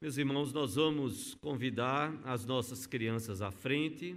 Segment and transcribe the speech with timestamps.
[0.00, 4.16] Meus irmãos, nós vamos convidar as nossas crianças à frente,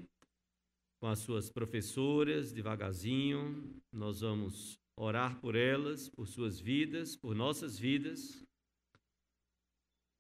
[1.00, 3.82] com as suas professoras, devagarzinho.
[3.92, 8.46] Nós vamos orar por elas, por suas vidas, por nossas vidas.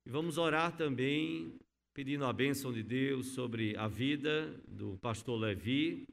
[0.04, 1.56] E vamos orar também
[1.94, 6.08] pedindo a bênção de Deus sobre a vida do pastor Levi,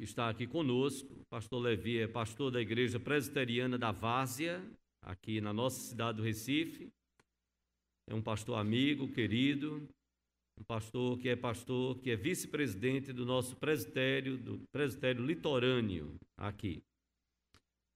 [0.00, 1.14] que está aqui conosco.
[1.14, 4.68] O pastor Levi é pastor da Igreja Presbiteriana da Várzea,
[5.00, 6.90] aqui na nossa cidade do Recife
[8.10, 9.88] é um pastor amigo, querido,
[10.58, 16.82] um pastor que é pastor, que é vice-presidente do nosso presbitério, do presbitério litorâneo aqui.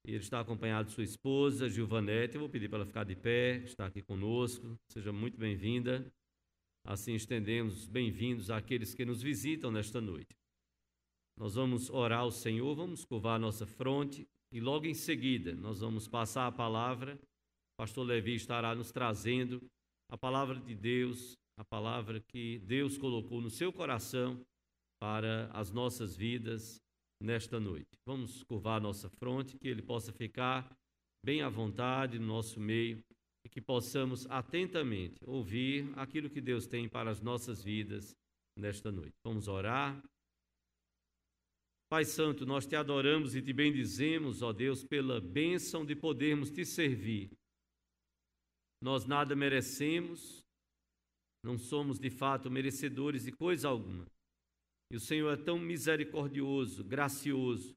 [0.07, 2.37] E ele está acompanhado de sua esposa, Gilvanete.
[2.37, 4.79] Eu vou pedir para ela ficar de pé, está aqui conosco.
[4.89, 6.07] Seja muito bem-vinda.
[6.87, 10.37] Assim estendemos bem-vindos àqueles que nos visitam nesta noite.
[11.37, 15.81] Nós vamos orar ao Senhor, vamos curvar a nossa fronte e logo em seguida nós
[15.81, 17.19] vamos passar a palavra.
[17.73, 19.61] O pastor Levi estará nos trazendo
[20.15, 24.47] a palavra de Deus, a palavra que Deus colocou no seu coração
[25.01, 26.81] para as nossas vidas
[27.21, 27.99] nesta noite.
[28.07, 30.73] Vamos curvar nossa fronte, que ele possa ficar
[31.27, 33.03] bem à vontade no nosso meio
[33.45, 38.15] e que possamos atentamente ouvir aquilo que Deus tem para as nossas vidas
[38.57, 39.17] nesta noite.
[39.25, 40.01] Vamos orar.
[41.91, 46.65] Pai Santo, nós te adoramos e te bendizemos, ó Deus, pela bênção de podermos te
[46.65, 47.33] servir
[48.85, 50.45] nós nada merecemos,
[51.43, 54.05] não somos de fato merecedores de coisa alguma.
[54.93, 57.75] E o Senhor é tão misericordioso, gracioso,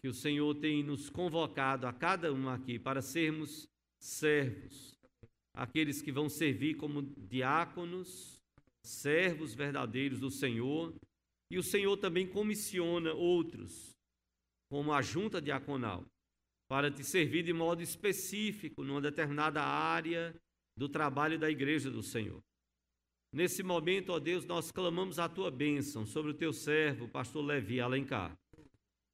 [0.00, 3.68] que o Senhor tem nos convocado a cada um aqui para sermos
[4.00, 4.98] servos,
[5.54, 8.42] aqueles que vão servir como diáconos,
[8.84, 10.92] servos verdadeiros do Senhor,
[11.48, 13.96] e o Senhor também comissiona outros,
[14.68, 16.04] como a junta diaconal,
[16.72, 20.34] para te servir de modo específico numa determinada área
[20.74, 22.42] do trabalho da igreja do Senhor.
[23.30, 27.78] Nesse momento, ó Deus, nós clamamos a tua bênção sobre o teu servo, pastor Levi
[27.78, 28.34] Alencar.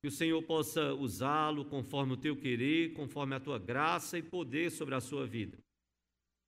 [0.01, 4.71] Que o Senhor possa usá-lo conforme o teu querer, conforme a tua graça e poder
[4.71, 5.59] sobre a sua vida.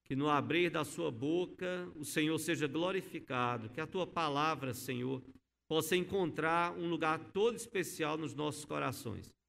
[0.04, 5.20] Que no abrir da sua boca o Senhor seja glorificado, que a tua palavra, Senhor,
[5.68, 9.39] possa encontrar um lugar todo especial nos nossos corações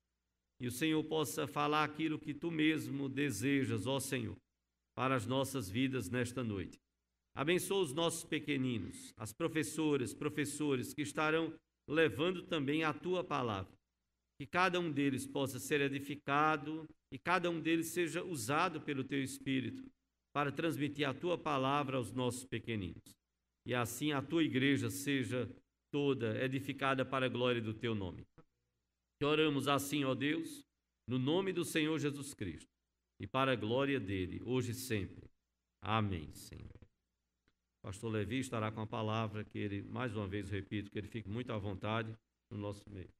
[0.61, 4.38] e o Senhor possa falar aquilo que tu mesmo desejas, ó Senhor,
[4.95, 6.79] para as nossas vidas nesta noite.
[7.33, 11.51] Abençoa os nossos pequeninos, as professoras, professores que estarão
[11.89, 13.73] levando também a tua palavra.
[14.39, 19.23] Que cada um deles possa ser edificado e cada um deles seja usado pelo teu
[19.23, 19.83] Espírito
[20.31, 23.16] para transmitir a tua palavra aos nossos pequeninos.
[23.66, 25.50] E assim a tua igreja seja
[25.91, 28.23] toda edificada para a glória do teu nome.
[29.21, 30.65] Que oramos assim, ó Deus,
[31.07, 32.73] no nome do Senhor Jesus Cristo
[33.19, 35.29] e para a glória dele, hoje e sempre.
[35.79, 36.81] Amém, Senhor.
[37.83, 41.29] pastor Levi estará com a palavra que ele, mais uma vez, repito, que ele fique
[41.29, 42.11] muito à vontade
[42.49, 43.13] no nosso meio.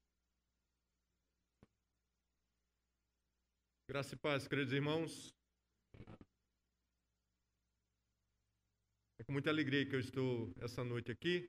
[3.88, 5.32] Graça e paz, queridos irmãos.
[9.20, 11.48] É com muita alegria que eu estou essa noite aqui.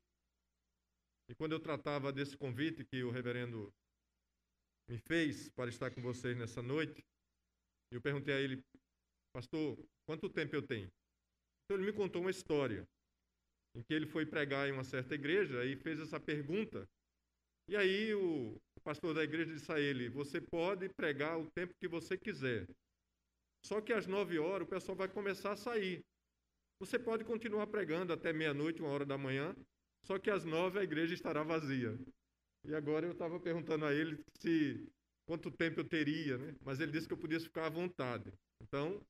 [1.31, 3.73] E quando eu tratava desse convite que o reverendo
[4.93, 7.03] me fez para estar com vocês nessa noite.
[7.91, 8.63] Eu perguntei a ele,
[9.33, 10.93] pastor, quanto tempo eu tenho?
[11.65, 12.87] Então ele me contou uma história
[13.75, 16.87] em que ele foi pregar em uma certa igreja e fez essa pergunta.
[17.71, 21.89] E aí o pastor da igreja disse a ele: Você pode pregar o tempo que
[21.89, 22.69] você quiser.
[23.65, 26.05] Só que às nove horas o pessoal vai começar a sair.
[26.81, 29.57] Você pode continuar pregando até meia-noite, uma hora da manhã,
[30.05, 31.99] só que às nove a igreja estará vazia.
[32.65, 34.89] E agora eu estava perguntando a ele se
[35.27, 36.57] quanto tempo eu teria, né?
[36.65, 38.33] Mas ele disse que eu podia ficar à vontade.
[38.61, 39.05] Então,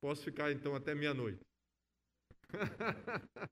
[0.00, 1.40] posso ficar então até meia-noite.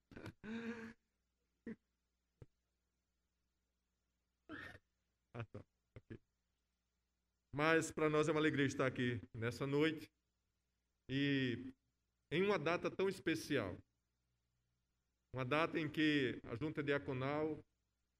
[5.34, 5.64] ah, tá.
[7.52, 10.10] Mas para nós é uma alegria estar aqui nessa noite
[11.08, 11.72] e
[12.32, 13.78] em uma data tão especial.
[15.32, 17.64] Uma data em que a Junta Diaconal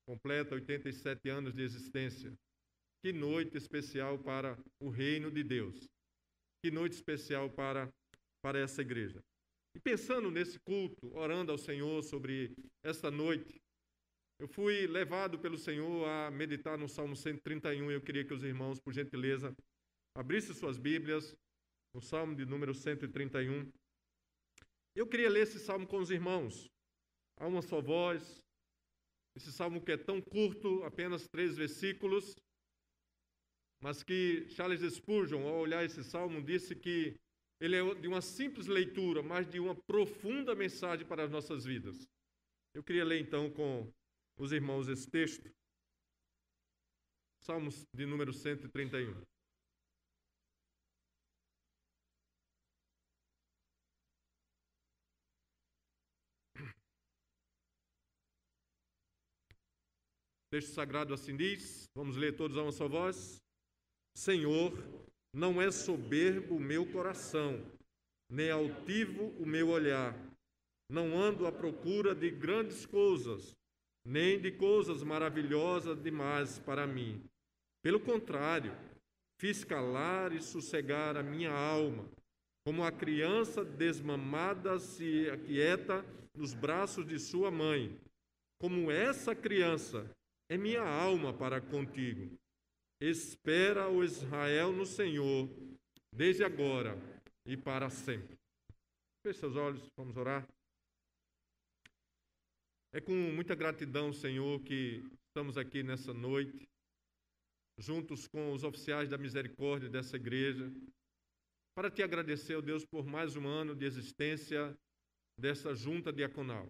[0.06, 2.32] completa 87 anos de existência.
[3.02, 5.86] Que noite especial para o reino de Deus.
[6.62, 7.92] Que noite especial para,
[8.42, 9.20] para essa igreja.
[9.76, 13.60] E pensando nesse culto, orando ao Senhor sobre esta noite,
[14.40, 18.42] eu fui levado pelo Senhor a meditar no Salmo 131 e eu queria que os
[18.42, 19.54] irmãos, por gentileza,
[20.16, 21.36] abrissem suas Bíblias
[21.94, 23.70] no Salmo de número 131.
[24.96, 26.68] Eu queria ler esse salmo com os irmãos,
[27.38, 28.43] a uma só voz,
[29.36, 32.34] esse salmo que é tão curto, apenas três versículos,
[33.82, 37.14] mas que Charles Spurgeon, ao olhar esse salmo, disse que
[37.60, 42.08] ele é de uma simples leitura, mas de uma profunda mensagem para as nossas vidas.
[42.74, 43.92] Eu queria ler então com
[44.38, 45.48] os irmãos esse texto.
[47.42, 49.22] Salmos de número 131.
[60.54, 63.42] Texto sagrado assim diz, vamos ler todos a uma só voz.
[64.16, 64.72] Senhor,
[65.34, 67.60] não é soberbo o meu coração,
[68.30, 70.16] nem altivo o meu olhar.
[70.88, 73.52] Não ando à procura de grandes coisas,
[74.06, 77.20] nem de coisas maravilhosas demais para mim.
[77.82, 78.72] Pelo contrário,
[79.40, 82.08] fiz calar e sossegar a minha alma,
[82.64, 87.98] como a criança desmamada se aquieta nos braços de sua mãe.
[88.60, 90.08] Como essa criança
[90.48, 92.36] é minha alma para contigo.
[93.00, 95.48] Espera o Israel no Senhor,
[96.12, 96.96] desde agora
[97.46, 98.36] e para sempre.
[99.22, 100.46] Feche seus olhos, vamos orar.
[102.92, 106.68] É com muita gratidão, Senhor, que estamos aqui nessa noite,
[107.78, 110.72] juntos com os oficiais da misericórdia dessa igreja,
[111.76, 114.78] para te agradecer, ó Deus, por mais um ano de existência
[115.36, 116.68] dessa junta diaconal.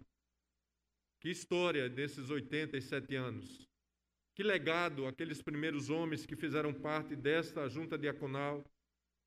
[1.25, 3.67] Que história desses 87 anos.
[4.35, 8.63] Que legado aqueles primeiros homens que fizeram parte desta junta diaconal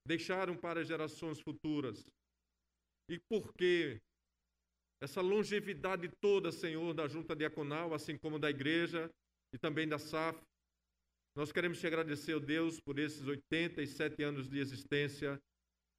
[0.07, 2.09] deixaram para gerações futuras.
[3.11, 4.01] E por que
[5.03, 9.11] essa longevidade toda, Senhor, da junta diaconal, assim como da igreja
[9.53, 10.41] e também da SAF.
[11.35, 15.37] Nós queremos te agradecer, ó Deus, por esses 87 anos de existência,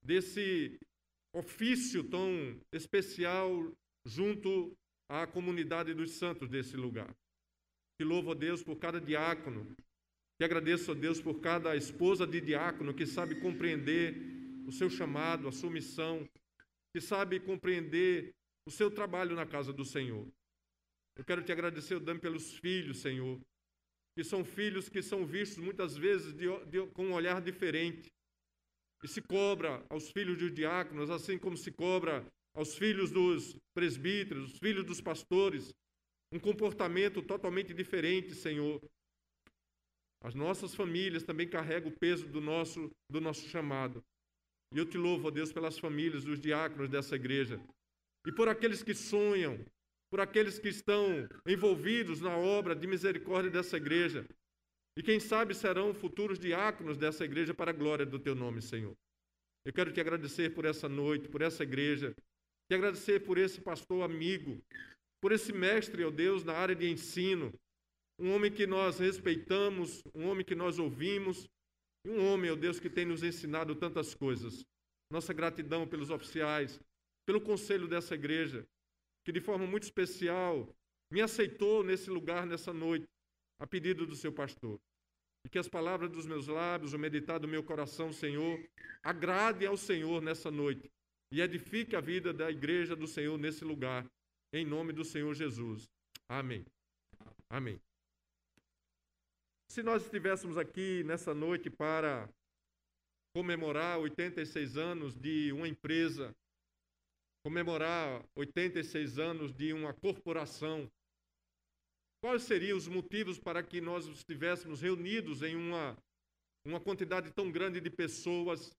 [0.01, 0.79] desse
[1.35, 3.51] ofício tão especial
[4.05, 4.78] junto
[5.09, 7.13] à comunidade dos santos desse lugar.
[7.97, 9.75] Te louvo, a Deus, por cada diácono.
[10.37, 14.15] Te agradeço, a Deus, por cada esposa de diácono que sabe compreender
[14.65, 16.29] o seu chamado, a sua missão,
[16.93, 18.33] que sabe compreender
[18.65, 20.27] o seu trabalho na casa do Senhor.
[21.17, 23.41] Eu quero te agradecer, Dami, pelos filhos, Senhor,
[24.15, 28.09] que são filhos que são vistos muitas vezes de, de, com um olhar diferente.
[29.03, 32.25] E se cobra aos filhos dos diáconos, assim como se cobra
[32.59, 35.73] aos filhos dos presbíteros, os filhos dos pastores,
[36.29, 38.81] um comportamento totalmente diferente, Senhor.
[40.21, 44.03] As nossas famílias também carregam o peso do nosso, do nosso chamado.
[44.73, 47.61] E eu te louvo, ó Deus, pelas famílias dos diáconos dessa igreja.
[48.27, 49.57] E por aqueles que sonham,
[50.11, 54.27] por aqueles que estão envolvidos na obra de misericórdia dessa igreja.
[54.97, 58.93] E quem sabe serão futuros diáconos dessa igreja para a glória do teu nome, Senhor.
[59.65, 62.13] Eu quero te agradecer por essa noite, por essa igreja,
[62.69, 64.61] te agradecer por esse pastor amigo,
[65.19, 67.51] por esse mestre, ó Deus, na área de ensino,
[68.19, 71.49] um homem que nós respeitamos, um homem que nós ouvimos,
[72.05, 74.63] e um homem, ó Deus, que tem nos ensinado tantas coisas.
[75.11, 76.79] Nossa gratidão pelos oficiais,
[77.25, 78.63] pelo conselho dessa igreja,
[79.25, 80.69] que de forma muito especial
[81.11, 83.07] me aceitou nesse lugar, nessa noite,
[83.59, 84.79] a pedido do seu pastor.
[85.43, 88.63] E que as palavras dos meus lábios, o meditar do meu coração, Senhor,
[89.01, 90.87] agrade ao Senhor nessa noite
[91.31, 94.09] e edifique a vida da igreja do Senhor nesse lugar
[94.51, 95.87] em nome do Senhor Jesus.
[96.27, 96.65] Amém.
[97.49, 97.79] Amém.
[99.71, 102.27] Se nós estivéssemos aqui nessa noite para
[103.35, 106.35] comemorar 86 anos de uma empresa,
[107.45, 110.89] comemorar 86 anos de uma corporação,
[112.21, 115.95] quais seriam os motivos para que nós estivéssemos reunidos em uma,
[116.65, 118.75] uma quantidade tão grande de pessoas,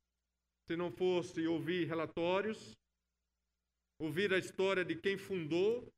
[0.71, 2.77] se não fosse ouvir relatórios,
[3.99, 5.93] ouvir a história de quem fundou,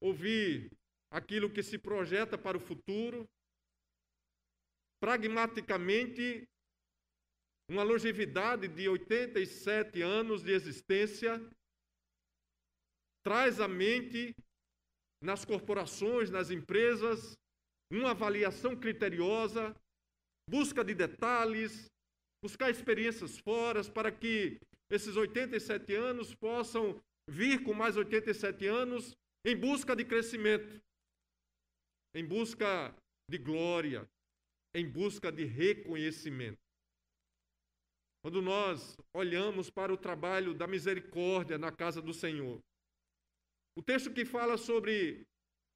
[0.00, 0.70] ouvir
[1.10, 3.28] aquilo que se projeta para o futuro,
[5.00, 6.48] pragmaticamente,
[7.68, 11.32] uma longevidade de 87 anos de existência,
[13.24, 14.36] traz à mente,
[15.20, 17.36] nas corporações, nas empresas,
[17.90, 19.74] uma avaliação criteriosa,
[20.48, 21.92] busca de detalhes,
[22.44, 24.60] buscar experiências fora para que
[24.90, 30.78] esses 87 anos possam vir com mais 87 anos em busca de crescimento,
[32.14, 32.94] em busca
[33.30, 34.06] de glória,
[34.74, 36.58] em busca de reconhecimento.
[38.22, 42.60] Quando nós olhamos para o trabalho da misericórdia na casa do Senhor,
[43.74, 45.26] o texto que fala sobre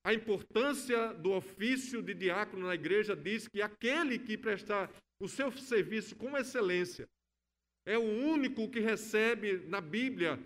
[0.04, 5.50] a importância do ofício de diácono na igreja diz que aquele que prestar o seu
[5.52, 7.08] serviço com excelência
[7.86, 10.38] é o único que recebe na Bíblia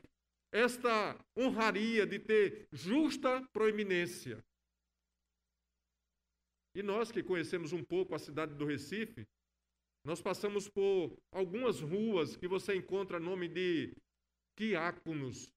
[0.52, 4.45] esta honraria de ter justa proeminência.
[6.75, 9.26] E nós que conhecemos um pouco a cidade do Recife,
[10.05, 13.95] nós passamos por algumas ruas que você encontra nome de
[14.59, 15.52] diáconos.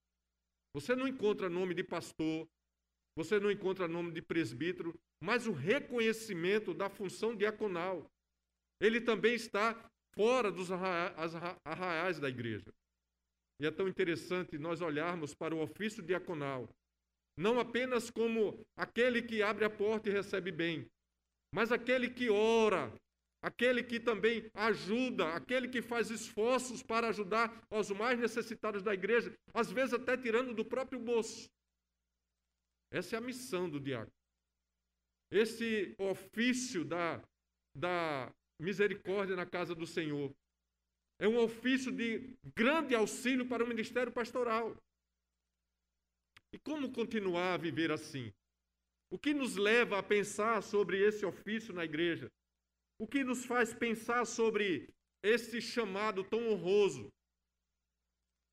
[0.74, 2.48] Você não encontra nome de pastor,
[3.16, 8.12] você não encontra nome de presbítero, mas o reconhecimento da função diaconal.
[8.80, 9.74] Ele também está
[10.16, 12.74] fora dos arraiais da igreja.
[13.60, 16.70] E é tão interessante nós olharmos para o ofício diaconal,
[17.38, 20.90] não apenas como aquele que abre a porta e recebe bem,
[21.54, 22.94] mas aquele que ora,
[23.42, 29.34] aquele que também ajuda, aquele que faz esforços para ajudar os mais necessitados da igreja,
[29.54, 31.50] às vezes até tirando do próprio bolso.
[32.92, 34.12] Essa é a missão do diácono.
[35.32, 37.22] Esse ofício da,
[37.76, 40.34] da misericórdia na casa do Senhor
[41.20, 44.76] é um ofício de grande auxílio para o ministério pastoral.
[46.52, 48.34] E como continuar a viver assim?
[49.10, 52.32] O que nos leva a pensar sobre esse ofício na igreja?
[53.00, 54.90] O que nos faz pensar sobre
[55.24, 57.12] esse chamado tão honroso?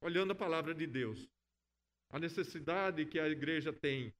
[0.00, 1.28] Olhando a palavra de Deus,
[2.10, 4.12] a necessidade que a igreja tem,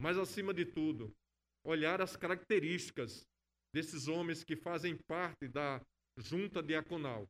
[0.00, 1.12] mas acima de tudo,
[1.64, 3.28] olhar as características
[3.72, 5.80] desses homens que fazem parte da
[6.16, 7.28] junta diaconal.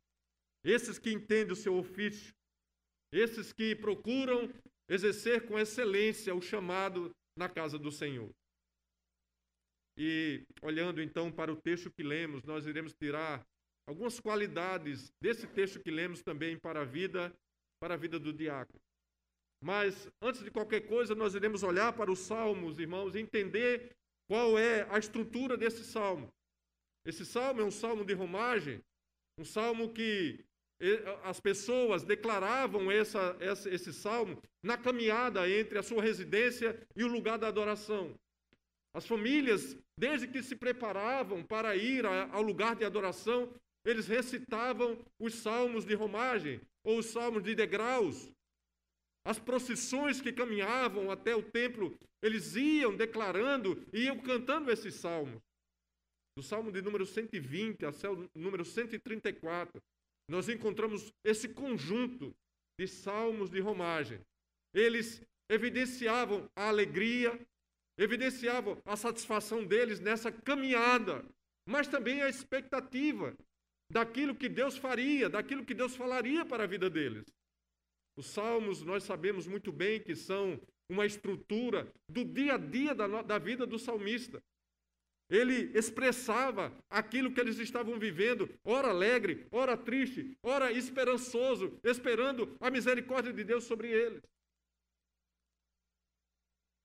[0.65, 2.35] Esses que entendem o seu ofício,
[3.13, 4.53] esses que procuram
[4.89, 8.31] exercer com excelência o chamado na casa do Senhor.
[9.97, 13.45] E olhando então para o texto que lemos, nós iremos tirar
[13.87, 17.35] algumas qualidades desse texto que lemos também para a vida,
[17.81, 18.81] para a vida do diácono.
[19.63, 23.95] Mas antes de qualquer coisa, nós iremos olhar para os salmos, irmãos, e entender
[24.31, 26.33] qual é a estrutura desse salmo.
[27.05, 28.81] Esse salmo é um salmo de romagem,
[29.37, 30.39] um salmo que
[31.25, 37.09] as pessoas declaravam essa, essa, esse salmo na caminhada entre a sua residência e o
[37.09, 38.15] lugar da adoração.
[38.95, 43.53] As famílias, desde que se preparavam para ir ao lugar de adoração,
[43.85, 48.31] eles recitavam os salmos de romagem ou os salmos de degraus.
[49.31, 55.41] As procissões que caminhavam até o templo, eles iam declarando e iam cantando esses salmos.
[56.37, 59.81] Do salmo de número 120 até o número 134,
[60.29, 62.35] nós encontramos esse conjunto
[62.77, 64.19] de salmos de romagem.
[64.75, 67.41] Eles evidenciavam a alegria,
[67.97, 71.25] evidenciavam a satisfação deles nessa caminhada,
[71.65, 73.33] mas também a expectativa
[73.93, 77.25] daquilo que Deus faria, daquilo que Deus falaria para a vida deles.
[78.21, 80.61] Os salmos, nós sabemos muito bem que são
[80.91, 84.43] uma estrutura do dia a dia da, da vida do salmista.
[85.31, 92.71] Ele expressava aquilo que eles estavam vivendo, ora alegre, ora triste, ora esperançoso, esperando a
[92.71, 94.21] misericórdia de Deus sobre eles.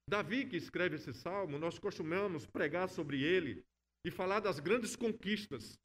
[0.07, 3.61] Davi, que escreve esse salmo, nós costumamos pregar sobre ele
[4.05, 5.77] e falar das grandes conquistas,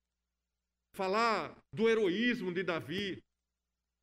[0.94, 3.20] falar do heroísmo de Davi,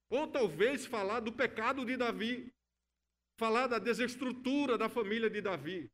[0.09, 2.51] ou talvez falar do pecado de Davi,
[3.37, 5.89] falar da desestrutura da família de Davi.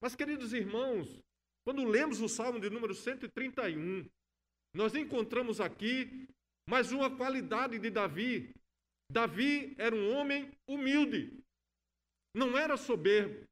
[0.00, 1.22] Mas, queridos irmãos,
[1.64, 4.08] quando lemos o Salmo de número 131,
[4.74, 6.28] nós encontramos aqui
[6.68, 8.54] mais uma qualidade de Davi.
[9.10, 11.42] Davi era um homem humilde,
[12.34, 13.46] não era soberbo.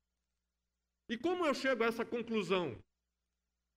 [1.08, 2.78] E como eu chego a essa conclusão?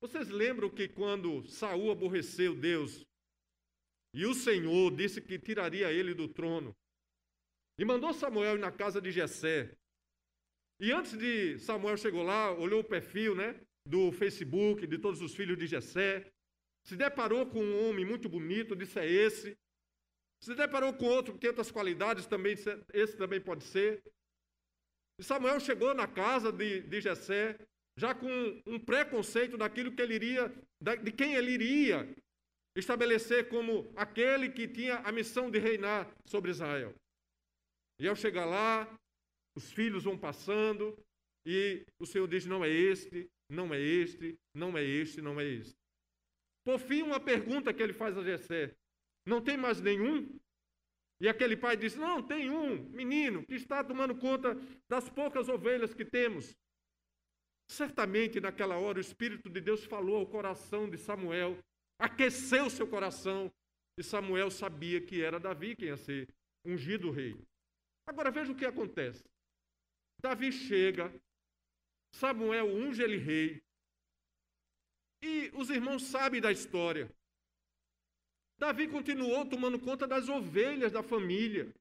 [0.02, 3.07] Vocês lembram que quando Saul aborreceu Deus
[4.14, 6.76] e o Senhor disse que tiraria ele do trono,
[7.80, 9.78] e mandou Samuel ir na casa de Jessé.
[10.80, 13.60] E antes de Samuel chegou lá, olhou o perfil, né?
[13.88, 16.30] do Facebook, de todos os filhos de Jessé,
[16.84, 19.58] se deparou com um homem muito bonito, disse é esse.
[20.44, 22.56] Se deparou com outro que tem outras qualidades, também
[22.94, 24.04] esse também pode ser.
[25.20, 27.58] E Samuel chegou na casa de, de Jessé,
[27.98, 28.30] já com
[28.68, 30.54] um preconceito daquilo que ele iria,
[31.04, 32.16] de quem ele iria
[32.80, 36.94] estabelecer como aquele que tinha a missão de reinar sobre Israel.
[38.00, 38.88] E ao chegar lá,
[39.56, 40.96] os filhos vão passando,
[41.46, 45.46] e o Senhor diz: não é este, não é este, não é este, não é
[45.46, 45.76] este.
[46.64, 48.76] Por fim, uma pergunta que ele faz a Jessé:
[49.26, 50.38] Não tem mais nenhum?
[51.20, 54.56] E aquele pai diz: Não, tem um menino que está tomando conta
[54.88, 56.56] das poucas ovelhas que temos.
[57.70, 61.58] Certamente naquela hora o Espírito de Deus falou ao coração de Samuel,
[62.00, 63.52] aqueceu seu coração,
[63.98, 66.28] e Samuel sabia que era Davi quem ia ser
[66.64, 67.36] ungido rei.
[68.06, 69.24] Agora veja o que acontece.
[70.22, 71.12] Davi chega,
[72.14, 73.62] Samuel unge ele rei.
[75.24, 77.10] E os irmãos sabem da história.
[78.60, 81.72] Davi continuou tomando conta das ovelhas da família.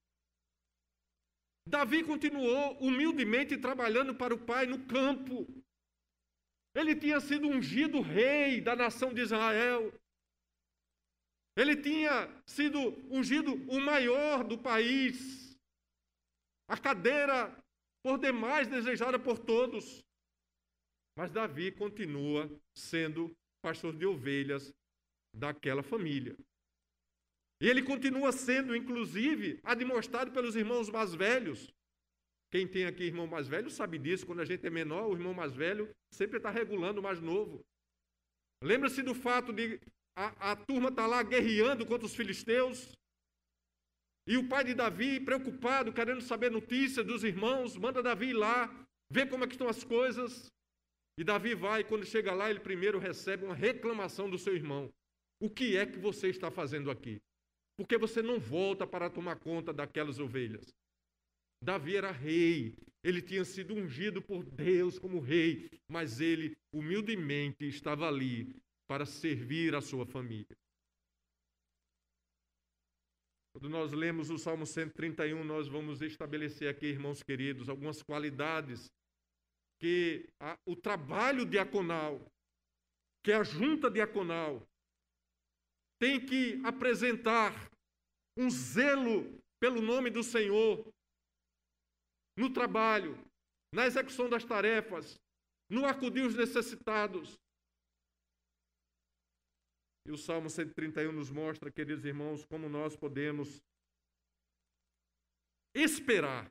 [1.69, 5.47] Davi continuou humildemente trabalhando para o pai no campo.
[6.75, 9.93] Ele tinha sido ungido rei da nação de Israel.
[11.57, 12.79] Ele tinha sido
[13.11, 15.59] ungido o maior do país.
[16.69, 17.57] A cadeira
[18.03, 20.05] por demais desejada por todos.
[21.17, 24.73] Mas Davi continua sendo pastor de ovelhas
[25.35, 26.37] daquela família.
[27.61, 31.73] E ele continua sendo, inclusive, admoestado pelos irmãos mais velhos.
[32.51, 34.27] Quem tem aqui irmão mais velho sabe disso.
[34.27, 37.65] Quando a gente é menor, o irmão mais velho sempre está regulando o mais novo.
[38.63, 39.81] Lembra-se do fato de
[40.17, 42.91] a, a turma estar tá lá guerreando contra os filisteus.
[44.27, 48.87] E o pai de Davi, preocupado, querendo saber notícias dos irmãos, manda Davi ir lá,
[49.11, 50.51] ver como é que estão as coisas.
[51.19, 54.91] E Davi vai, e quando chega lá, ele primeiro recebe uma reclamação do seu irmão.
[55.41, 57.21] O que é que você está fazendo aqui?
[57.77, 60.75] Por que você não volta para tomar conta daquelas ovelhas?
[61.63, 68.09] Davi era rei, ele tinha sido ungido por Deus como rei, mas ele humildemente estava
[68.09, 68.55] ali
[68.87, 70.57] para servir a sua família.
[73.53, 78.93] Quando nós lemos o Salmo 131, nós vamos estabelecer aqui, irmãos queridos, algumas qualidades
[79.81, 82.21] que a, o trabalho diaconal,
[83.25, 84.63] que a junta diaconal,
[85.99, 87.71] tem que apresentar
[88.37, 90.87] um zelo pelo nome do Senhor
[92.37, 93.19] no trabalho,
[93.73, 95.19] na execução das tarefas,
[95.71, 97.39] no acudir os necessitados.
[100.07, 103.61] E o Salmo 131 nos mostra, queridos irmãos, como nós podemos
[105.75, 106.51] esperar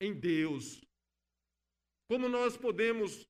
[0.00, 0.82] em Deus
[2.12, 3.26] como nós podemos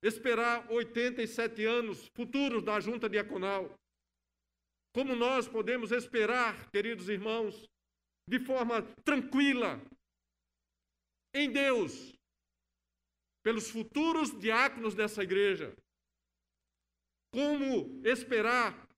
[0.00, 3.76] esperar 87 anos futuros da junta diaconal?
[4.94, 7.68] Como nós podemos esperar, queridos irmãos,
[8.28, 9.84] de forma tranquila,
[11.34, 12.14] em Deus,
[13.42, 15.74] pelos futuros diáconos dessa igreja?
[17.32, 18.88] Como esperar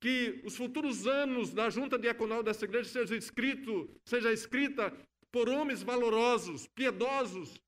[0.00, 4.92] que os futuros anos da junta diaconal dessa igreja seja escrito, seja escrita
[5.32, 7.60] por homens valorosos, piedosos,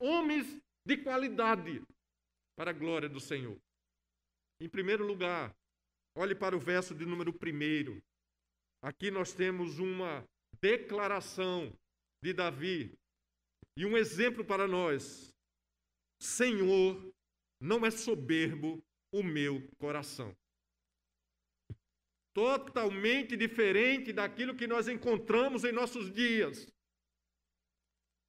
[0.00, 1.82] homens de qualidade
[2.56, 3.58] para a glória do Senhor.
[4.60, 5.54] Em primeiro lugar,
[6.16, 8.00] olhe para o verso de número 1.
[8.82, 10.24] Aqui nós temos uma
[10.60, 11.72] declaração
[12.22, 12.92] de Davi
[13.76, 15.32] e um exemplo para nós.
[16.20, 17.12] Senhor,
[17.60, 18.82] não é soberbo
[19.12, 20.34] o meu coração.
[22.34, 26.66] Totalmente diferente daquilo que nós encontramos em nossos dias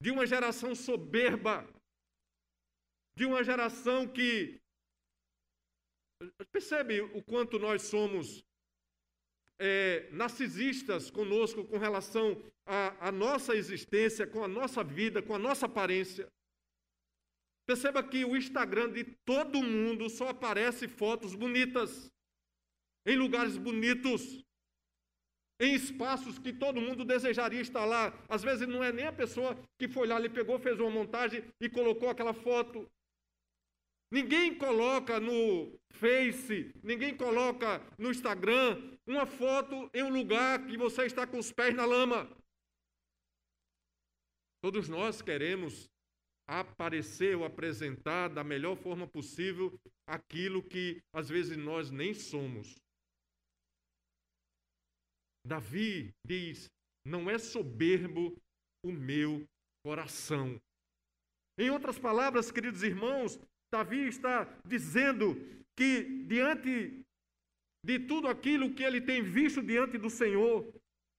[0.04, 1.66] de uma geração soberba,
[3.18, 4.60] de uma geração que.
[6.52, 8.44] Percebe o quanto nós somos
[9.58, 15.66] é, narcisistas conosco com relação à, nossa existência, com a nossa vida, com a nossa
[15.66, 16.30] aparência.
[17.66, 22.12] Perceba que o Instagram de todo mundo só aparece fotos bonitas,
[23.06, 24.44] em lugares bonitos
[25.64, 28.14] em espaços que todo mundo desejaria estar lá.
[28.28, 31.44] Às vezes não é nem a pessoa que foi lá, ele pegou, fez uma montagem
[31.60, 32.90] e colocou aquela foto.
[34.12, 41.06] Ninguém coloca no Face, ninguém coloca no Instagram uma foto em um lugar que você
[41.06, 42.30] está com os pés na lama.
[44.62, 45.90] Todos nós queremos
[46.48, 49.78] aparecer ou apresentar da melhor forma possível
[50.08, 52.76] aquilo que às vezes nós nem somos.
[55.46, 56.70] Davi diz:
[57.06, 58.36] Não é soberbo
[58.86, 59.46] o meu
[59.86, 60.60] coração.
[61.58, 63.40] Em outras palavras, queridos irmãos,
[63.72, 65.36] Davi está dizendo
[65.78, 67.04] que diante
[67.86, 70.74] de tudo aquilo que ele tem visto diante do Senhor,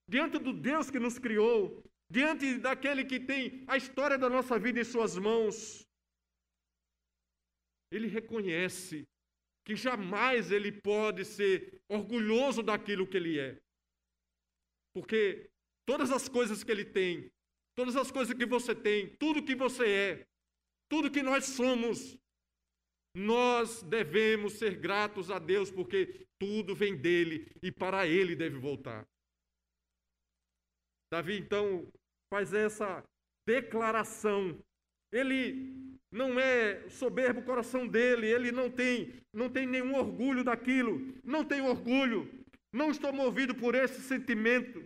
[0.09, 4.79] diante do Deus que nos criou, diante daquele que tem a história da nossa vida
[4.79, 5.85] em suas mãos,
[7.91, 9.07] ele reconhece
[9.65, 13.59] que jamais ele pode ser orgulhoso daquilo que ele é.
[14.93, 15.49] Porque
[15.85, 17.31] todas as coisas que ele tem,
[17.75, 20.27] todas as coisas que você tem, tudo que você é,
[20.87, 22.17] tudo que nós somos,
[23.15, 29.07] nós devemos ser gratos a Deus, porque tudo vem dele e para ele deve voltar.
[31.11, 31.87] Davi então
[32.29, 33.03] faz essa
[33.47, 34.57] declaração.
[35.11, 41.13] Ele não é soberbo o coração dele, ele não tem, não tem nenhum orgulho daquilo,
[41.23, 42.29] não tem orgulho,
[42.73, 44.83] não estou movido por esse sentimento.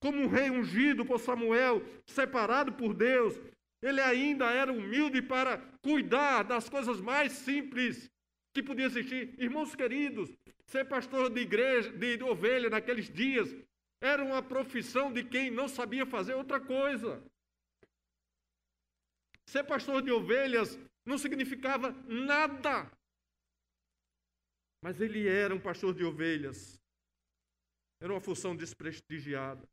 [0.00, 3.40] Como um rei ungido por Samuel, separado por Deus,
[3.82, 8.10] ele ainda era humilde para cuidar das coisas mais simples
[8.54, 9.34] que podia existir.
[9.38, 10.30] Irmãos queridos,
[10.66, 13.54] ser pastor de igreja, de ovelha naqueles dias,
[14.04, 17.10] era uma profissão de quem não sabia fazer outra coisa.
[19.48, 21.90] Ser pastor de ovelhas não significava
[22.32, 22.90] nada.
[24.82, 26.78] Mas ele era um pastor de ovelhas
[28.04, 29.66] era uma função desprestigiada.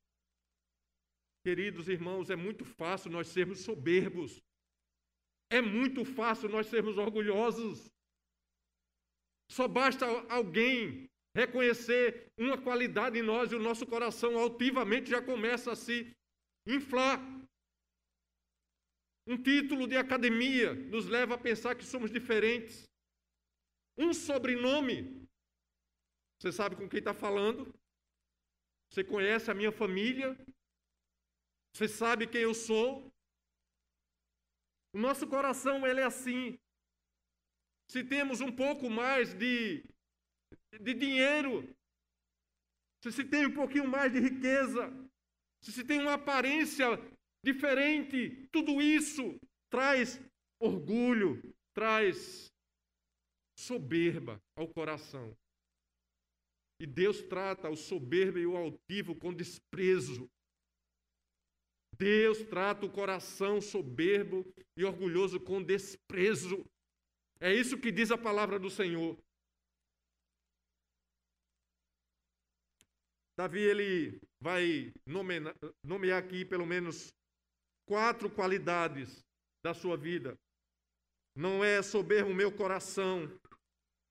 [1.44, 4.42] Queridos irmãos, é muito fácil nós sermos soberbos.
[5.50, 7.92] É muito fácil nós sermos orgulhosos.
[9.50, 15.72] Só basta alguém reconhecer uma qualidade em nós e o nosso coração altivamente já começa
[15.72, 16.16] a se
[16.66, 17.20] inflar.
[19.28, 22.84] Um título de academia nos leva a pensar que somos diferentes.
[23.98, 25.28] Um sobrenome.
[26.40, 27.74] Você sabe com quem está falando?
[28.90, 30.36] Você conhece a minha família?
[31.74, 33.10] Você sabe quem eu sou?
[34.94, 36.60] O nosso coração ele é assim.
[37.90, 39.84] Se temos um pouco mais de,
[40.80, 41.68] de dinheiro,
[43.04, 44.92] se se tem um pouquinho mais de riqueza,
[45.62, 46.88] se se tem uma aparência
[47.44, 50.20] diferente, tudo isso traz
[50.60, 51.42] orgulho,
[51.74, 52.52] traz
[53.58, 55.36] soberba ao coração.
[56.80, 60.30] E Deus trata o soberbo e o altivo com desprezo.
[61.96, 64.44] Deus trata o coração soberbo
[64.76, 66.66] e orgulhoso com desprezo.
[67.40, 69.16] É isso que diz a palavra do Senhor.
[73.38, 77.14] Davi ele vai nomear, nomear aqui pelo menos
[77.88, 79.24] quatro qualidades
[79.64, 80.38] da sua vida.
[81.36, 83.28] Não é soberbo o meu coração.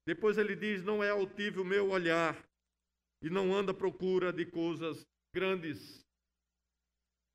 [0.07, 2.37] Depois ele diz: não é altivo o meu olhar
[3.23, 5.05] e não anda à procura de coisas
[5.35, 6.01] grandes.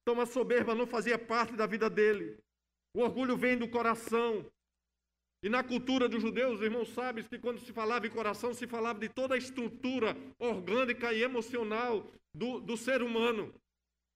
[0.02, 2.38] Então a soberba não fazia parte da vida dele.
[2.95, 4.50] O orgulho vem do coração.
[5.45, 8.65] E na cultura dos judeus, os irmãos sabem que quando se falava em coração, se
[8.65, 13.53] falava de toda a estrutura orgânica e emocional do, do ser humano.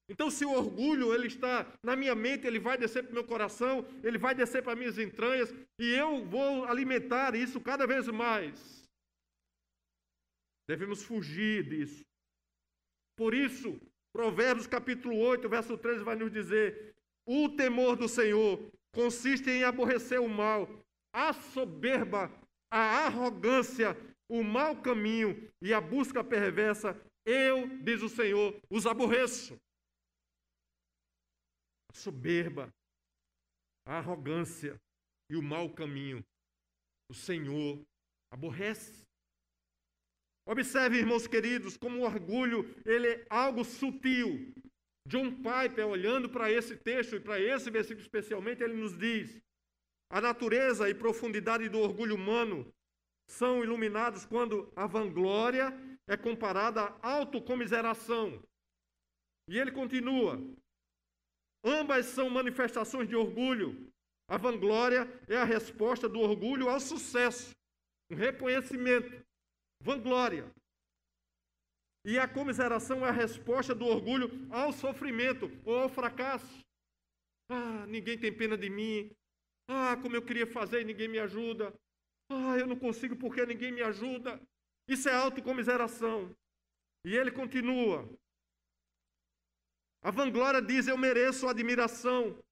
[0.09, 3.23] Então, se o orgulho ele está na minha mente, ele vai descer para o meu
[3.23, 8.89] coração, ele vai descer para minhas entranhas, e eu vou alimentar isso cada vez mais.
[10.67, 12.03] Devemos fugir disso.
[13.15, 13.79] Por isso,
[14.11, 20.19] Provérbios capítulo 8, verso 13 vai nos dizer: O temor do Senhor consiste em aborrecer
[20.19, 20.67] o mal,
[21.13, 22.31] a soberba,
[22.71, 23.95] a arrogância,
[24.27, 26.99] o mau caminho e a busca perversa.
[27.25, 29.59] Eu, diz o Senhor, os aborreço.
[31.91, 32.73] A soberba,
[33.85, 34.79] a arrogância
[35.29, 36.23] e o mau caminho.
[37.09, 37.83] O Senhor
[38.31, 39.07] aborrece.
[40.47, 44.53] Observe, irmãos queridos, como o orgulho ele é algo sutil.
[45.07, 49.41] John Piper, olhando para esse texto e para esse versículo especialmente, ele nos diz:
[50.09, 52.73] a natureza e profundidade do orgulho humano
[53.27, 55.71] são iluminados quando a vanglória
[56.07, 58.43] é comparada à autocomiseração.
[59.47, 60.39] E ele continua:
[61.63, 63.87] ambas são manifestações de orgulho.
[64.27, 67.51] A vanglória é a resposta do orgulho ao sucesso,
[68.11, 69.25] um reconhecimento
[69.81, 70.51] vanglória.
[72.05, 76.59] E a comiseração é a resposta do orgulho ao sofrimento ou ao fracasso.
[77.49, 79.11] Ah, ninguém tem pena de mim.
[79.69, 81.73] Ah, como eu queria fazer e ninguém me ajuda.
[82.27, 84.41] Ah, eu não consigo porque ninguém me ajuda.
[84.87, 86.35] Isso é autocomiseração.
[87.05, 88.09] E ele continua.
[90.01, 92.43] A vanglória diz: Eu mereço admiração.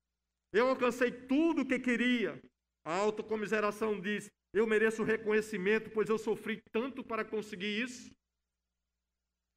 [0.54, 2.40] Eu alcancei tudo o que queria.
[2.86, 8.12] A autocomiseração diz: eu mereço reconhecimento, pois eu sofri tanto para conseguir isso.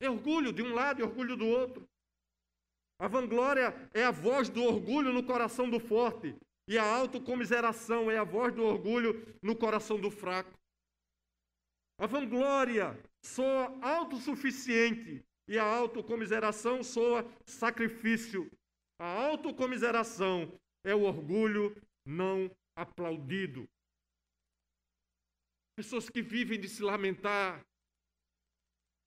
[0.00, 1.88] É orgulho de um lado e orgulho do outro.
[2.98, 6.36] A vanglória é a voz do orgulho no coração do forte,
[6.70, 10.56] e a autocomiseração é a voz do orgulho no coração do fraco.
[11.98, 18.48] A vanglória soa autossuficiente e a autocomiseração soa sacrifício.
[19.00, 21.74] A autocomiseração é o orgulho
[22.06, 23.68] não aplaudido.
[25.76, 27.66] Pessoas que vivem de se lamentar,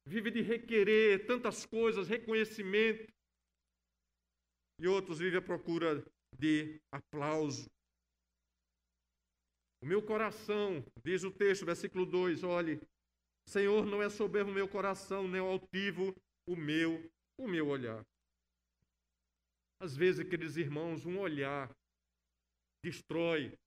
[0.06, 3.08] vivem de requerer tantas coisas, reconhecimento.
[4.82, 6.04] E outros vivem à procura
[6.40, 7.70] de aplauso.
[9.82, 12.80] O meu coração, diz o texto, versículo 2, olhe,
[13.48, 16.16] Senhor, não é soberbo o meu coração, nem altivo
[16.48, 18.06] o meu, o meu olhar.
[19.82, 21.70] Às vezes, queridos irmãos, um olhar
[22.82, 23.58] destrói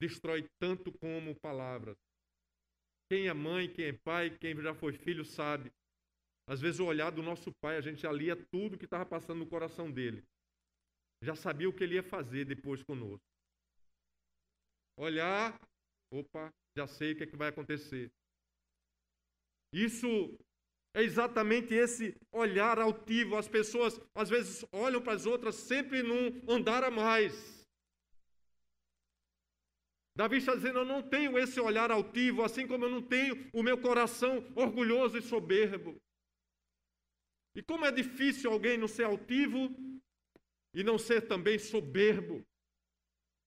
[0.00, 1.96] destrói tanto como palavras.
[3.08, 5.72] Quem é mãe, quem é pai, quem já foi filho sabe.
[6.48, 9.38] Às vezes o olhar do nosso pai, a gente já lia tudo que estava passando
[9.38, 10.24] no coração dele.
[11.22, 13.24] Já sabia o que ele ia fazer depois conosco.
[14.98, 15.58] Olhar,
[16.10, 18.10] opa, já sei o que, é que vai acontecer.
[19.72, 20.38] Isso
[20.94, 23.36] é exatamente esse olhar altivo.
[23.36, 27.56] As pessoas às vezes olham para as outras sempre num andar a mais.
[30.16, 33.62] Davi está dizendo: Eu não tenho esse olhar altivo, assim como eu não tenho o
[33.62, 36.00] meu coração orgulhoso e soberbo.
[37.54, 39.68] E como é difícil alguém não ser altivo
[40.76, 42.46] e não ser também soberbo.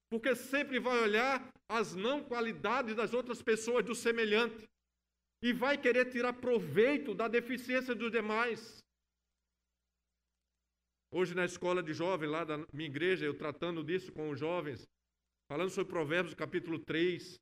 [0.09, 4.67] Porque sempre vai olhar as não qualidades das outras pessoas do semelhante
[5.43, 8.79] e vai querer tirar proveito da deficiência dos demais.
[11.13, 14.87] Hoje na escola de jovens, lá da minha igreja, eu tratando disso com os jovens,
[15.47, 17.39] falando sobre Provérbios capítulo 3,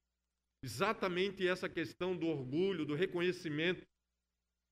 [0.65, 3.86] exatamente essa questão do orgulho, do reconhecimento,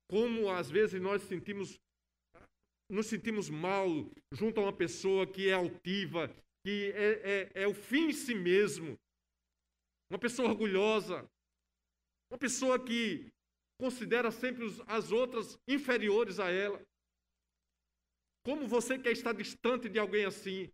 [0.09, 1.79] como às vezes nós sentimos
[2.89, 3.87] nos sentimos mal
[4.31, 6.29] junto a uma pessoa que é altiva,
[6.63, 8.97] que é, é, é o fim em si mesmo,
[10.09, 11.27] uma pessoa orgulhosa,
[12.31, 13.31] uma pessoa que
[13.79, 16.83] considera sempre as outras inferiores a ela.
[18.45, 20.71] Como você quer estar distante de alguém assim?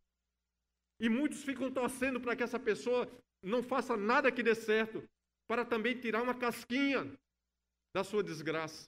[1.00, 3.10] E muitos ficam torcendo para que essa pessoa
[3.42, 5.08] não faça nada que dê certo,
[5.48, 7.18] para também tirar uma casquinha
[7.96, 8.88] da sua desgraça.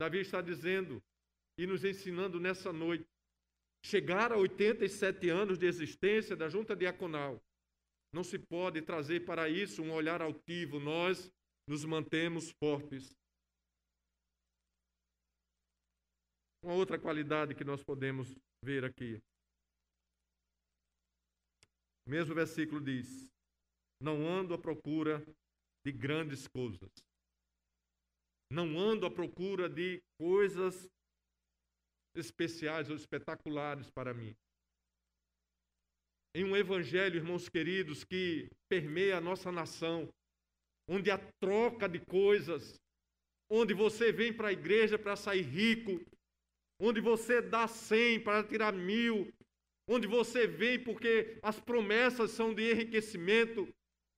[0.00, 1.02] Davi está dizendo
[1.58, 3.06] e nos ensinando nessa noite.
[3.84, 7.40] Chegar a 87 anos de existência da junta diaconal,
[8.12, 11.30] não se pode trazer para isso um olhar altivo, nós
[11.68, 13.14] nos mantemos fortes.
[16.62, 19.20] Uma outra qualidade que nós podemos ver aqui.
[22.06, 23.28] O mesmo versículo diz:
[24.00, 25.24] Não ando à procura
[25.84, 26.90] de grandes coisas.
[28.50, 30.88] Não ando à procura de coisas
[32.16, 34.34] especiais ou espetaculares para mim.
[36.34, 40.08] Em um evangelho, irmãos queridos, que permeia a nossa nação,
[40.88, 42.80] onde a troca de coisas,
[43.50, 46.04] onde você vem para a igreja para sair rico,
[46.80, 49.32] onde você dá cem para tirar mil,
[49.88, 53.66] onde você vem porque as promessas são de enriquecimento,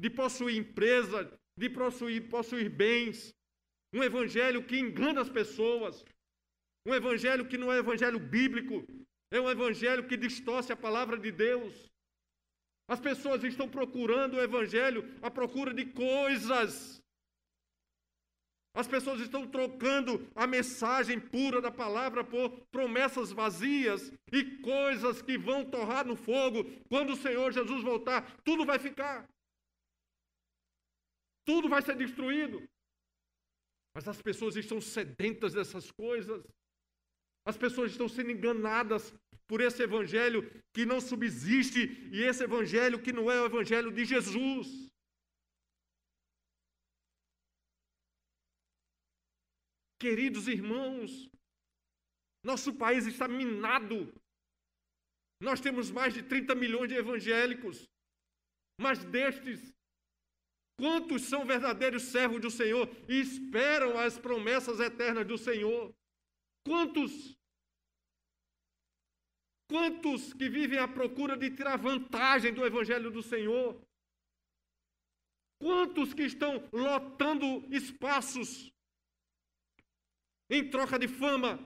[0.01, 3.33] de possuir empresa, de possuir, possuir bens.
[3.95, 6.05] Um evangelho que engana as pessoas,
[6.88, 8.87] um evangelho que não é evangelho bíblico,
[9.31, 11.74] é um evangelho que distorce a palavra de Deus.
[12.88, 16.98] As pessoas estão procurando o evangelho à procura de coisas.
[18.74, 25.37] As pessoas estão trocando a mensagem pura da palavra por promessas vazias e coisas que
[25.37, 26.64] vão torrar no fogo.
[26.88, 29.29] Quando o Senhor Jesus voltar, tudo vai ficar.
[31.44, 32.66] Tudo vai ser destruído.
[33.94, 36.42] Mas as pessoas estão sedentas dessas coisas.
[37.51, 39.15] As pessoas estão sendo enganadas
[39.47, 40.41] por esse evangelho
[40.75, 41.81] que não subsiste
[42.13, 44.67] e esse evangelho que não é o evangelho de Jesus.
[49.99, 51.11] Queridos irmãos,
[52.45, 54.13] nosso país está minado.
[55.41, 57.89] Nós temos mais de 30 milhões de evangélicos,
[58.79, 59.73] mas destes,
[60.79, 65.95] quantos são verdadeiros servos do Senhor e esperam as promessas eternas do Senhor?
[66.67, 67.38] Quantos
[69.69, 73.79] Quantos que vivem à procura de tirar vantagem do Evangelho do Senhor?
[75.61, 78.73] Quantos que estão lotando espaços
[80.49, 81.59] em troca de fama?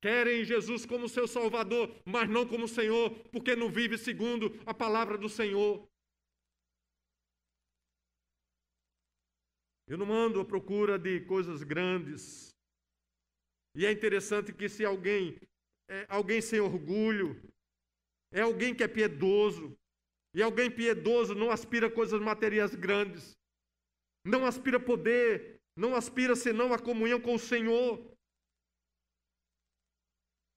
[0.00, 5.18] Querem Jesus como seu Salvador, mas não como Senhor, porque não vive segundo a palavra
[5.18, 5.86] do Senhor.
[9.86, 12.51] Eu não mando à procura de coisas grandes,
[13.74, 15.38] e é interessante que se alguém
[15.88, 17.40] é alguém sem orgulho,
[18.32, 19.76] é alguém que é piedoso,
[20.34, 23.36] e alguém piedoso não aspira coisas materiais grandes,
[24.24, 28.10] não aspira poder, não aspira senão a comunhão com o Senhor.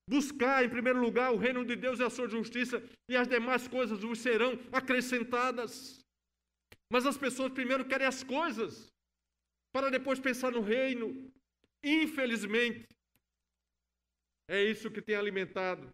[0.08, 3.68] Buscar em primeiro lugar o reino de Deus e a sua justiça, e as demais
[3.68, 6.00] coisas vos serão acrescentadas.
[6.92, 8.88] Mas as pessoas primeiro querem as coisas,
[9.74, 11.32] para depois pensar no reino.
[11.84, 12.88] Infelizmente,
[14.48, 15.94] é isso que tem alimentado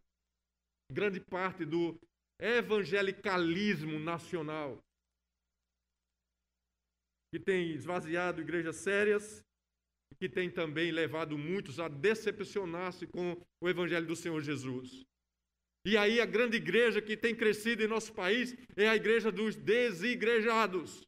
[0.92, 2.00] grande parte do
[2.40, 4.84] evangelicalismo nacional,
[7.32, 9.44] que tem esvaziado igrejas sérias
[10.22, 15.04] que tem também levado muitos a decepcionar-se com o evangelho do Senhor Jesus.
[15.84, 19.56] E aí a grande igreja que tem crescido em nosso país é a igreja dos
[19.56, 21.02] desigrejados.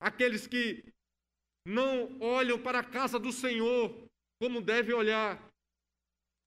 [0.00, 0.82] Aqueles que
[1.66, 4.08] não olham para a casa do Senhor
[4.40, 5.51] como deve olhar,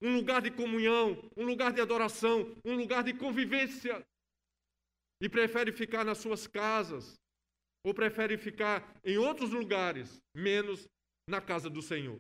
[0.02, 4.06] um lugar de comunhão, um lugar de adoração, um lugar de convivência.
[5.22, 7.16] E prefere ficar nas suas casas,
[7.86, 10.88] ou prefere ficar em outros lugares, menos
[11.28, 12.20] na casa do Senhor.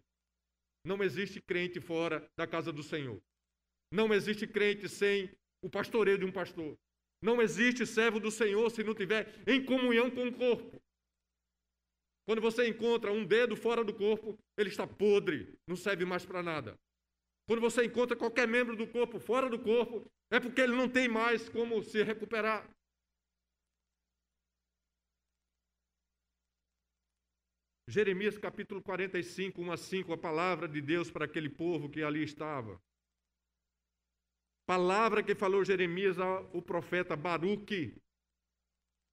[0.85, 3.21] Não existe crente fora da casa do Senhor.
[3.91, 5.29] Não existe crente sem
[5.63, 6.77] o pastoreio de um pastor.
[7.21, 10.79] Não existe servo do Senhor se não tiver em comunhão com o corpo.
[12.27, 16.41] Quando você encontra um dedo fora do corpo, ele está podre, não serve mais para
[16.41, 16.77] nada.
[17.47, 21.07] Quando você encontra qualquer membro do corpo fora do corpo, é porque ele não tem
[21.07, 22.67] mais como se recuperar.
[27.87, 32.23] Jeremias capítulo 45, 1 a 5, a palavra de Deus para aquele povo que ali
[32.23, 32.81] estava.
[34.65, 37.95] Palavra que falou Jeremias ao profeta Baruque,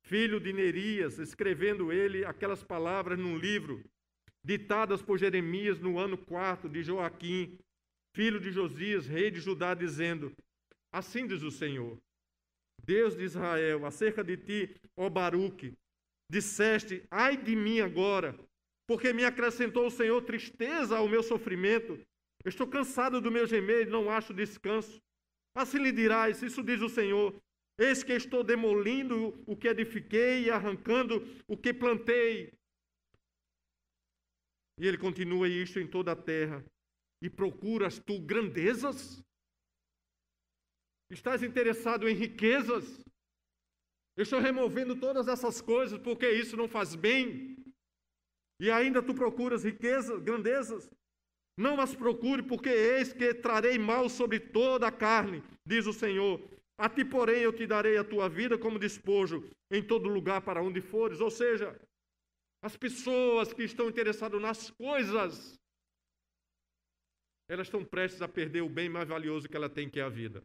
[0.06, 3.84] filho de Nerias, escrevendo ele aquelas palavras num livro,
[4.42, 7.58] ditadas por Jeremias no ano quarto de Joaquim,
[8.14, 10.32] filho de Josias, rei de Judá, dizendo:
[10.90, 11.98] Assim diz o Senhor,
[12.84, 15.74] Deus de Israel, acerca de ti, ó Baruque,
[16.30, 18.38] disseste: Ai de mim agora,
[18.86, 21.98] porque me acrescentou o Senhor tristeza ao meu sofrimento.
[22.44, 25.00] estou cansado do meu gemer e não acho descanso.
[25.54, 27.40] Assim lhe dirás: Isso diz o Senhor.
[27.78, 32.52] Eis que estou demolindo o que edifiquei e arrancando o que plantei.
[34.78, 36.64] E ele continua isto em toda a terra.
[37.22, 39.22] E procuras tu grandezas?
[41.08, 42.84] Estás interessado em riquezas?
[44.16, 47.56] Eu estou removendo todas essas coisas porque isso não faz bem.
[48.60, 50.90] E ainda tu procuras riquezas, grandezas?
[51.56, 56.42] Não as procure, porque eis que trarei mal sobre toda a carne, diz o Senhor.
[56.76, 60.62] A ti, porém, eu te darei a tua vida como despojo em todo lugar para
[60.62, 61.20] onde fores.
[61.20, 61.78] Ou seja,
[62.62, 65.60] as pessoas que estão interessadas nas coisas,
[67.48, 70.08] elas estão prestes a perder o bem mais valioso que ela tem, que é a
[70.08, 70.42] vida.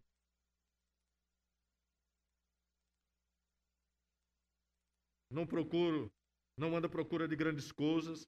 [5.30, 6.12] Não procuro,
[6.58, 8.26] não ando à procura de grandes coisas,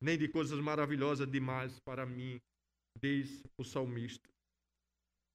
[0.00, 2.40] nem de coisas maravilhosas demais para mim,
[3.00, 4.28] diz o salmista.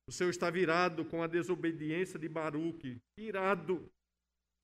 [0.08, 3.92] O Senhor está virado com a desobediência de Baruque, irado.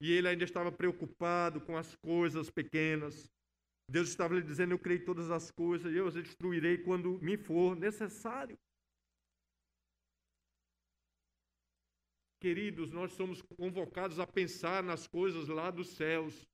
[0.02, 3.30] E ele ainda estava preocupado com as coisas pequenas.
[3.92, 7.36] Deus estava lhe dizendo: Eu criei todas as coisas e eu as destruirei quando me
[7.38, 8.58] for necessário.
[12.40, 16.48] Queridos, nós somos convocados a pensar nas coisas lá dos céus.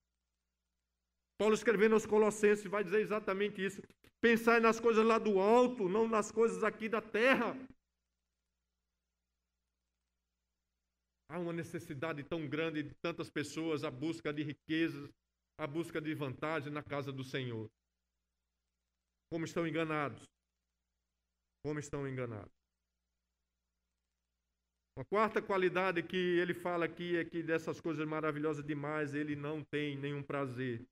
[1.38, 3.82] Paulo escrevendo aos Colossenses vai dizer exatamente isso.
[4.19, 7.56] Pensar nas coisas lá do alto, não nas coisas aqui da terra.
[11.30, 15.08] Há uma necessidade tão grande de tantas pessoas, a busca de riquezas,
[15.58, 17.70] a busca de vantagem na casa do Senhor.
[19.32, 20.24] Como estão enganados.
[21.63, 22.52] Como estão enganados.
[24.96, 29.63] Uma quarta qualidade que ele fala aqui é que dessas coisas maravilhosas demais ele não
[29.63, 30.88] tem nenhum prazer.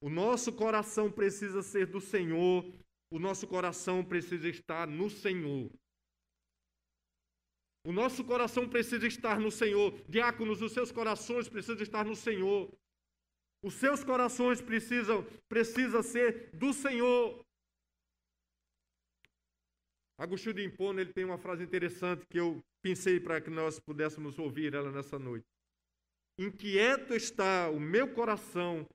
[0.00, 2.64] O nosso coração precisa ser do Senhor,
[3.12, 5.70] o nosso coração precisa estar no Senhor.
[7.84, 9.92] O nosso coração precisa estar no Senhor.
[10.08, 12.72] Diáconos, os seus corações precisam estar no Senhor.
[13.62, 17.44] Os seus corações precisam precisa ser do Senhor.
[20.18, 24.38] Agostinho de Hipona, ele tem uma frase interessante que eu pensei para que nós pudéssemos
[24.38, 25.46] ouvir ela nessa noite.
[26.38, 28.86] Inquieto está o meu coração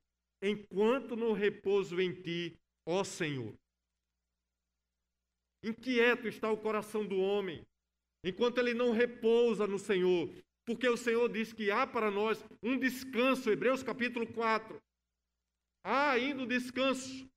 [0.42, 3.54] enquanto não repouso em ti, ó Senhor.
[5.64, 7.66] Inquieto está o coração do homem,
[8.24, 10.30] enquanto ele não repousa no Senhor,
[10.66, 14.82] porque o Senhor diz que há para nós um descanso, Hebreus capítulo 4.
[15.84, 17.30] Há ainda um descanso.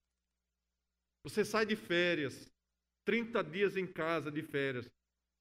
[1.24, 2.50] Você sai de férias,
[3.04, 4.88] 30 dias em casa de férias.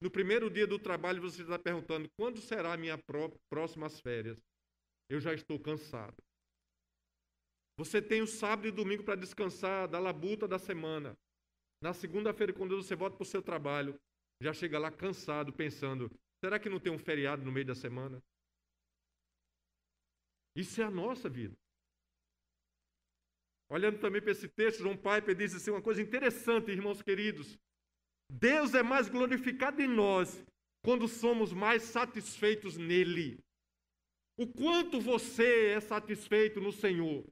[0.01, 2.99] No primeiro dia do trabalho, você está perguntando: quando será a minha
[3.49, 4.37] próximas férias?
[5.09, 6.15] Eu já estou cansado.
[7.77, 11.15] Você tem o sábado e domingo para descansar da labuta da semana.
[11.81, 13.97] Na segunda-feira, quando você volta para o seu trabalho,
[14.41, 16.11] já chega lá cansado, pensando:
[16.43, 18.21] será que não tem um feriado no meio da semana?
[20.55, 21.55] Isso é a nossa vida.
[23.69, 27.57] Olhando também para esse texto, João Piper diz assim uma coisa interessante, irmãos queridos.
[28.29, 30.43] Deus é mais glorificado em nós
[30.83, 33.39] quando somos mais satisfeitos nele.
[34.37, 37.25] O quanto você é satisfeito no Senhor.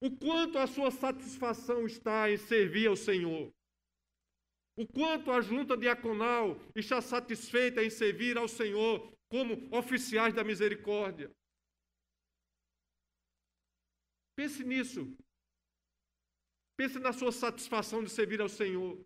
[0.00, 3.52] O quanto a sua satisfação está em servir ao Senhor.
[4.78, 11.28] O quanto a junta diaconal está satisfeita em servir ao Senhor como oficiais da misericórdia.
[14.36, 15.00] Pense nisso.
[16.76, 19.04] Pense na sua satisfação de servir ao Senhor.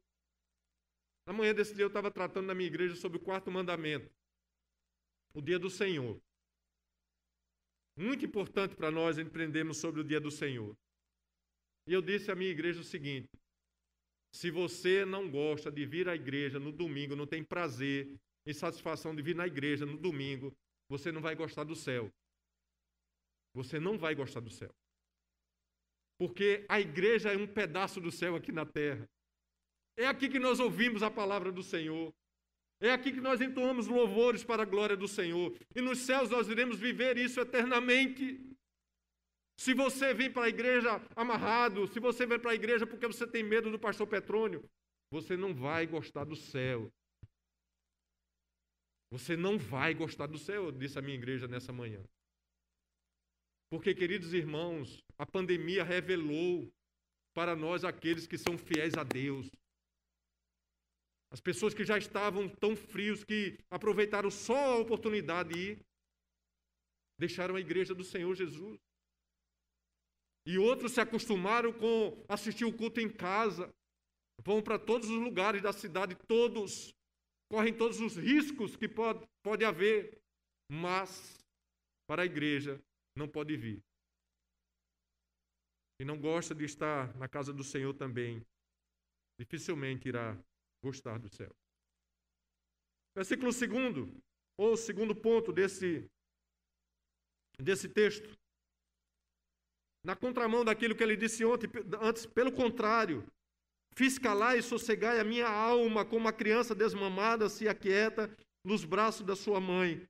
[1.26, 4.14] Na manhã desse dia eu estava tratando na minha igreja sobre o quarto mandamento.
[5.32, 6.20] O dia do Senhor.
[7.96, 10.76] Muito importante para nós empreendermos sobre o dia do Senhor.
[11.86, 13.30] E eu disse à minha igreja o seguinte:
[14.35, 19.14] se você não gosta de vir à igreja no domingo, não tem prazer e satisfação
[19.14, 20.53] de vir na igreja no domingo,
[20.89, 22.11] você não vai gostar do céu.
[23.55, 24.74] Você não vai gostar do céu.
[26.18, 29.09] porque a igreja é um pedaço do céu aqui na terra.
[29.97, 32.14] É aqui que nós ouvimos a palavra do Senhor.
[32.80, 35.53] É aqui que nós entoamos louvores para a glória do Senhor.
[35.74, 38.41] E nos céus nós iremos viver isso eternamente.
[39.62, 43.24] Se você vem para a igreja amarrado, se você vem para a igreja porque você
[43.24, 44.68] tem medo do pastor Petrônio,
[45.08, 46.92] você não vai gostar do céu.
[49.12, 52.02] Você não vai gostar do céu, disse a minha igreja nessa manhã.
[53.70, 56.68] Porque, queridos irmãos, a pandemia revelou
[57.32, 59.48] para nós aqueles que são fiéis a Deus.
[61.30, 65.78] As pessoas que já estavam tão frios que aproveitaram só a oportunidade e
[67.16, 68.80] deixaram a igreja do Senhor Jesus.
[70.47, 73.72] E outros se acostumaram com assistir o culto em casa,
[74.45, 76.95] vão para todos os lugares da cidade, todos
[77.49, 80.18] correm todos os riscos que pode, pode haver,
[80.70, 81.38] mas
[82.09, 82.82] para a igreja
[83.14, 83.84] não pode vir.
[86.01, 88.45] E não gosta de estar na casa do Senhor também,
[89.38, 90.36] dificilmente irá
[90.82, 91.55] gostar do céu.
[93.14, 94.11] Versículo segundo,
[94.59, 96.11] ou segundo ponto desse,
[97.59, 98.34] desse texto.
[100.05, 101.68] Na contramão daquilo que ele disse ontem,
[102.00, 103.24] antes, pelo contrário,
[103.94, 108.34] fiz calar e sossegai a minha alma como uma criança desmamada se aquieta
[108.64, 110.05] nos braços da sua mãe.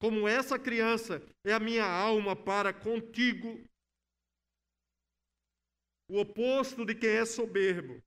[0.00, 3.62] Como essa criança é a minha alma para contigo.
[6.10, 8.02] O oposto de quem é soberbo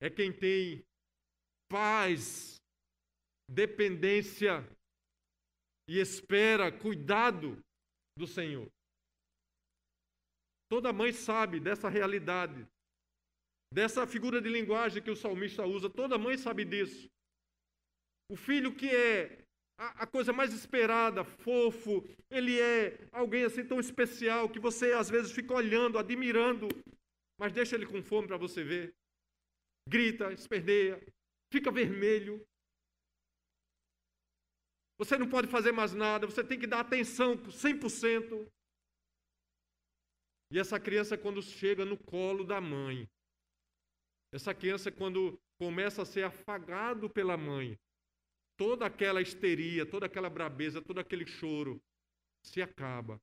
[0.00, 0.84] é quem tem
[1.70, 2.56] paz,
[3.48, 4.66] dependência
[5.88, 7.62] e espera cuidado
[8.18, 8.68] do Senhor.
[10.72, 12.66] Toda mãe sabe dessa realidade,
[13.70, 17.10] dessa figura de linguagem que o salmista usa, toda mãe sabe disso.
[18.30, 19.44] O filho que é
[19.76, 25.30] a, coisa mais esperada, fofo, ele é alguém assim tão especial que você às vezes
[25.30, 26.68] fica olhando, admirando,
[27.38, 28.94] mas deixa ele com fome para você ver
[29.86, 30.98] grita, esperneia,
[31.52, 32.42] fica vermelho.
[34.96, 38.50] Você não pode fazer mais nada, você tem que dar atenção 100%.
[40.52, 43.08] E essa criança, quando chega no colo da mãe,
[44.32, 47.78] essa criança, quando começa a ser afagado pela mãe,
[48.56, 51.80] toda aquela histeria, toda aquela brabeza, todo aquele choro
[52.44, 53.20] se acaba.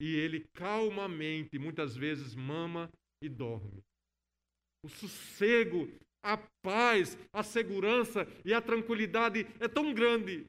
[0.00, 2.90] E ele calmamente, muitas vezes, mama
[3.22, 3.82] e dorme
[4.82, 5.88] o sossego,
[6.22, 10.46] a paz, a segurança e a tranquilidade é tão grande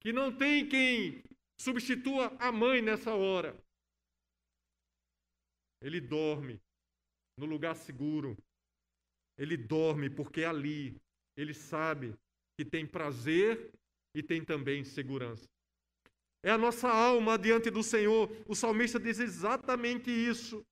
[0.00, 1.22] que não tem quem
[1.60, 3.56] substitua a mãe nessa hora.
[5.80, 6.60] Ele dorme
[7.38, 8.36] no lugar seguro.
[9.36, 10.96] Ele dorme porque ali
[11.36, 12.14] ele sabe
[12.56, 13.72] que tem prazer
[14.14, 15.46] e tem também segurança.
[16.42, 18.28] É a nossa alma diante do Senhor.
[18.48, 20.64] O salmista diz exatamente isso.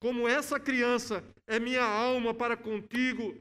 [0.00, 3.34] Como essa criança é minha alma para contigo,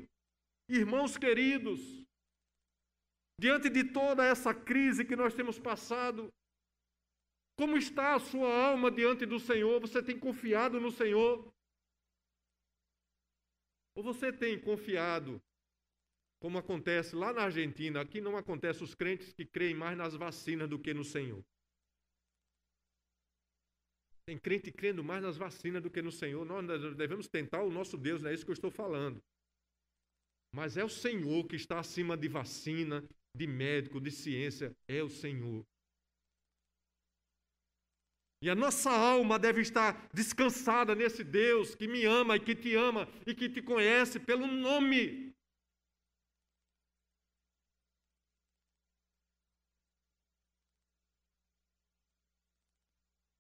[0.70, 1.80] irmãos queridos,
[3.39, 6.34] diante de toda essa crise que nós temos passado,
[7.58, 9.80] como está a sua alma diante do Senhor?
[9.80, 11.53] Você tem confiado no Senhor?
[13.95, 15.41] Ou você tem confiado,
[16.41, 20.70] como acontece lá na Argentina, aqui não acontece os crentes que creem mais nas vacinas
[20.70, 21.43] do que no Senhor.
[24.28, 26.43] Tem crente crendo mais nas vacinas do que no Senhor.
[26.43, 29.24] Nós devemos tentar o nosso Deus, não é isso que eu estou falando.
[30.53, 34.76] Mas é o Senhor que está acima de vacina, de médico, de ciência.
[34.88, 35.66] É o Senhor.
[38.45, 42.75] E a nossa alma deve estar descansada nesse Deus que me ama e que te
[42.75, 45.33] ama e que te conhece pelo nome.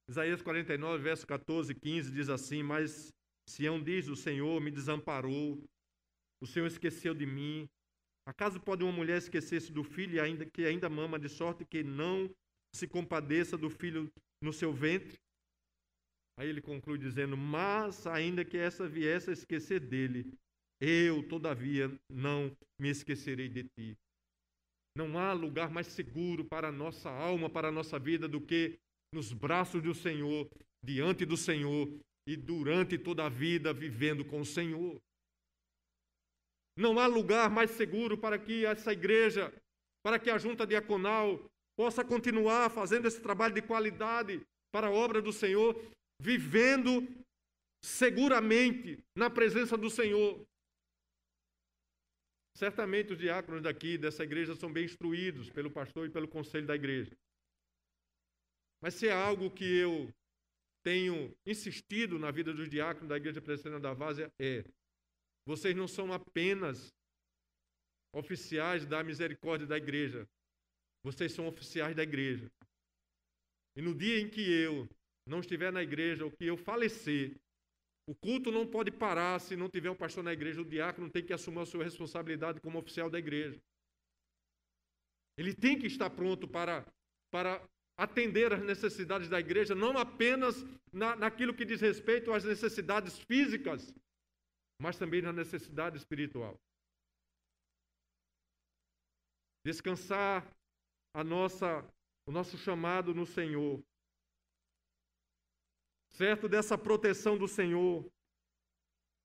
[0.09, 3.13] Isaías 49, verso 14 e 15 diz assim: Mas
[3.47, 5.63] Sião diz: O Senhor me desamparou,
[6.41, 7.69] o Senhor esqueceu de mim.
[8.27, 12.27] Acaso pode uma mulher esquecer-se do filho ainda que ainda mama, de sorte que não
[12.73, 14.11] se compadeça do filho
[14.41, 15.17] no seu ventre?
[16.37, 20.31] Aí ele conclui dizendo: Mas ainda que essa viesse a esquecer dele,
[20.81, 23.97] eu, todavia, não me esquecerei de ti.
[24.97, 28.77] Não há lugar mais seguro para a nossa alma, para a nossa vida, do que
[29.13, 30.49] nos braços do Senhor,
[30.83, 31.87] diante do Senhor
[32.27, 34.99] e durante toda a vida vivendo com o Senhor.
[36.77, 39.53] Não há lugar mais seguro para que essa igreja,
[40.03, 41.39] para que a junta diaconal
[41.75, 45.75] possa continuar fazendo esse trabalho de qualidade para a obra do Senhor,
[46.21, 47.07] vivendo
[47.83, 50.45] seguramente na presença do Senhor.
[52.57, 56.75] Certamente os diáconos daqui dessa igreja são bem instruídos pelo pastor e pelo conselho da
[56.75, 57.11] igreja.
[58.81, 60.13] Mas se é algo que eu
[60.83, 64.63] tenho insistido na vida dos diáconos da Igreja Presbiteriana da Várzea é:
[65.45, 66.93] vocês não são apenas
[68.13, 70.27] oficiais da misericórdia da igreja,
[71.05, 72.51] vocês são oficiais da igreja.
[73.77, 74.89] E no dia em que eu
[75.27, 77.39] não estiver na igreja, ou que eu falecer,
[78.09, 81.23] o culto não pode parar se não tiver um pastor na igreja, o diácono tem
[81.23, 83.61] que assumir a sua responsabilidade como oficial da igreja.
[85.37, 86.83] Ele tem que estar pronto para,
[87.31, 87.63] para
[87.95, 90.55] atender às necessidades da igreja, não apenas
[90.91, 93.93] na, naquilo que diz respeito às necessidades físicas,
[94.81, 96.59] mas também na necessidade espiritual.
[99.63, 100.43] Descansar
[101.15, 101.81] a nossa,
[102.27, 103.81] o nosso chamado no Senhor.
[106.11, 108.05] Certo dessa proteção do Senhor.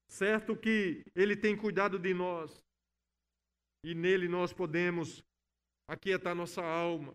[0.07, 2.63] Certo que Ele tem cuidado de nós.
[3.83, 5.21] E nele nós podemos
[5.85, 7.13] aquietar nossa alma.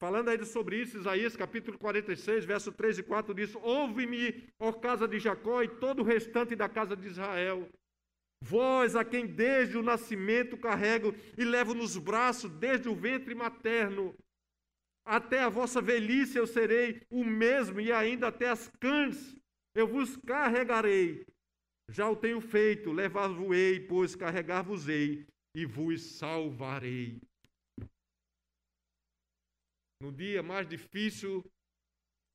[0.00, 5.06] Falando ainda sobre isso, Isaías capítulo 46, verso 3 e 4 diz: Ouve-me, ó casa
[5.06, 7.70] de Jacó e todo o restante da casa de Israel.
[8.40, 14.14] Vós, a quem desde o nascimento carrego e levo nos braços desde o ventre materno,
[15.04, 19.36] até a vossa velhice eu serei o mesmo, e ainda até as cães
[19.74, 21.24] eu vos carregarei.
[21.88, 27.20] Já o tenho feito, levar-vos-ei, pois carregar-vos-ei e vos salvarei
[30.00, 31.44] no dia mais difícil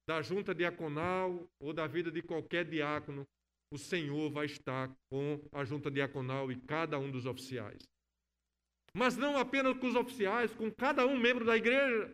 [0.07, 3.27] da junta diaconal ou da vida de qualquer diácono,
[3.71, 7.81] o Senhor vai estar com a junta diaconal e cada um dos oficiais.
[8.93, 12.13] Mas não apenas com os oficiais, com cada um membro da igreja.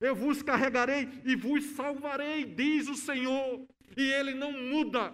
[0.00, 3.66] Eu vos carregarei e vos salvarei, diz o Senhor.
[3.96, 5.12] E ele não muda.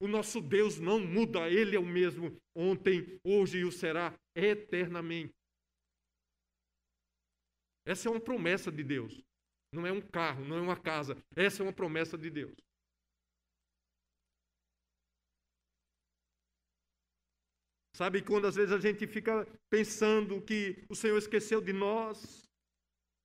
[0.00, 5.34] O nosso Deus não muda, ele é o mesmo ontem, hoje e o será eternamente.
[7.84, 9.20] Essa é uma promessa de Deus.
[9.72, 11.16] Não é um carro, não é uma casa.
[11.36, 12.54] Essa é uma promessa de Deus.
[17.98, 22.48] Sabe quando às vezes a gente fica pensando que o Senhor esqueceu de nós,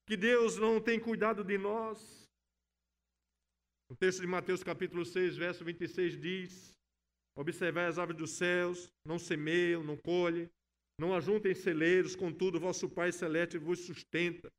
[0.07, 2.27] que Deus não tem cuidado de nós?
[3.87, 6.73] O texto de Mateus capítulo 6, verso 26 diz:
[7.37, 10.49] Observai as aves dos céus, não semeiam, não colhem,
[10.97, 14.51] não ajuntem celeiros, contudo, vosso Pai Celeste vos sustenta.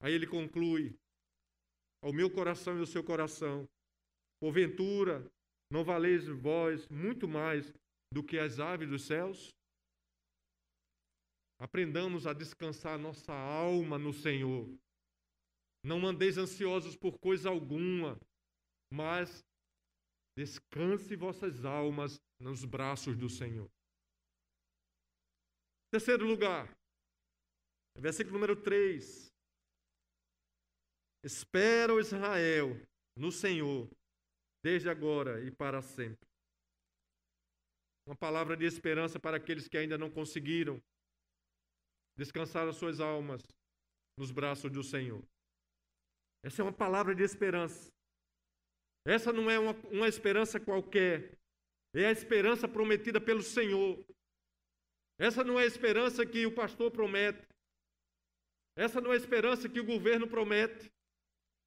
[0.00, 0.98] Aí ele conclui:
[2.02, 3.68] ao meu coração e ao seu coração,
[4.40, 5.30] porventura,
[5.70, 7.70] não valeis vós muito mais
[8.14, 9.52] do que as aves dos céus?
[11.58, 14.72] Aprendamos a descansar nossa alma no Senhor.
[15.84, 18.18] Não andeis ansiosos por coisa alguma,
[18.92, 19.44] mas
[20.38, 23.68] descanse vossas almas nos braços do Senhor.
[25.90, 26.72] Terceiro lugar,
[27.98, 29.32] versículo número 3.
[31.24, 32.70] Espera Israel
[33.16, 33.88] no Senhor,
[34.62, 36.33] desde agora e para sempre.
[38.06, 40.82] Uma palavra de esperança para aqueles que ainda não conseguiram
[42.16, 43.42] descansar as suas almas
[44.18, 45.22] nos braços do Senhor.
[46.44, 47.90] Essa é uma palavra de esperança.
[49.06, 51.38] Essa não é uma, uma esperança qualquer.
[51.94, 54.04] É a esperança prometida pelo Senhor.
[55.18, 57.46] Essa não é a esperança que o pastor promete.
[58.76, 60.92] Essa não é a esperança que o governo promete.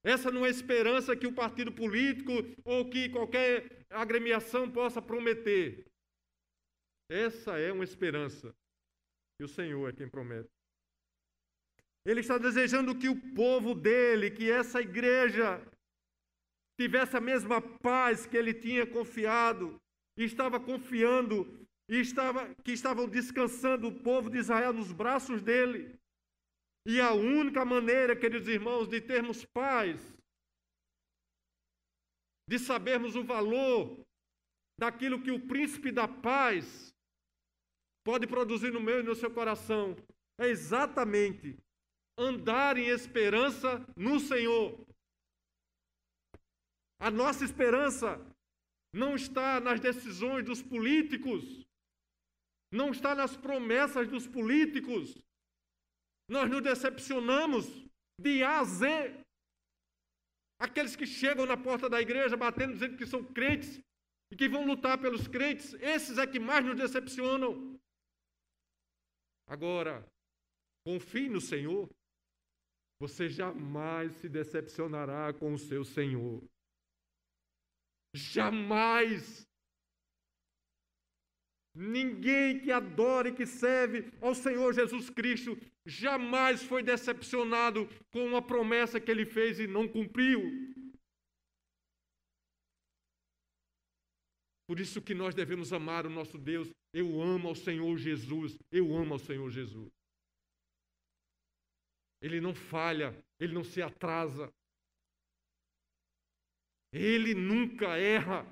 [0.04, 2.32] Essa não é a esperança que o partido político
[2.64, 5.86] ou que qualquer agremiação possa prometer.
[7.10, 8.54] Essa é uma esperança
[9.38, 10.50] que o Senhor é quem promete.
[12.06, 15.62] Ele está desejando que o povo dele, que essa igreja,
[16.80, 19.80] tivesse a mesma paz que ele tinha confiado
[20.18, 25.98] e estava confiando e estava, que estavam descansando o povo de Israel nos braços dele.
[26.86, 30.00] E a única maneira, queridos irmãos, de termos paz,
[32.50, 34.06] de sabermos o valor
[34.80, 36.94] daquilo que o príncipe da paz
[38.08, 39.94] pode produzir no meu e no seu coração,
[40.40, 41.58] é exatamente
[42.18, 44.80] andar em esperança no Senhor.
[47.02, 48.26] A nossa esperança
[48.94, 51.68] não está nas decisões dos políticos,
[52.72, 55.22] não está nas promessas dos políticos.
[56.30, 57.66] Nós nos decepcionamos
[58.22, 59.22] de A a Z.
[60.62, 63.82] Aqueles que chegam na porta da igreja batendo, dizendo que são crentes
[64.32, 67.77] e que vão lutar pelos crentes, esses é que mais nos decepcionam.
[69.48, 70.06] Agora,
[70.86, 71.90] confie no Senhor,
[73.00, 76.44] você jamais se decepcionará com o seu Senhor.
[78.14, 79.48] Jamais
[81.80, 88.42] Ninguém que adora e que serve ao Senhor Jesus Cristo jamais foi decepcionado com uma
[88.42, 90.42] promessa que ele fez e não cumpriu.
[94.68, 96.70] Por isso que nós devemos amar o nosso Deus.
[96.94, 98.58] Eu amo ao Senhor Jesus.
[98.70, 99.90] Eu amo ao Senhor Jesus.
[102.22, 104.52] Ele não falha, ele não se atrasa.
[106.92, 108.46] Ele nunca erra.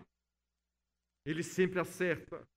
[1.26, 2.48] Ele sempre acerta.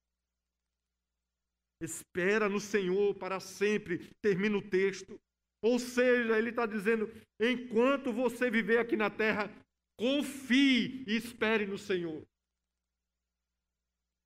[1.80, 5.18] Espera no Senhor para sempre, termina o texto.
[5.62, 7.08] Ou seja, ele está dizendo:
[7.40, 9.50] enquanto você viver aqui na terra,
[9.96, 12.26] confie e espere no Senhor.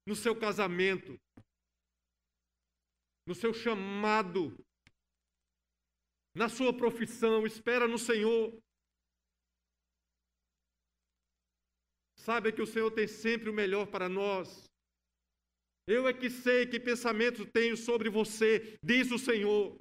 [0.06, 1.16] No seu casamento,
[3.26, 4.56] no seu chamado,
[6.34, 8.60] na sua profissão, espera no Senhor.
[12.16, 14.68] Saiba que o Senhor tem sempre o melhor para nós.
[15.86, 19.78] Eu é que sei que pensamento tenho sobre você, diz o Senhor.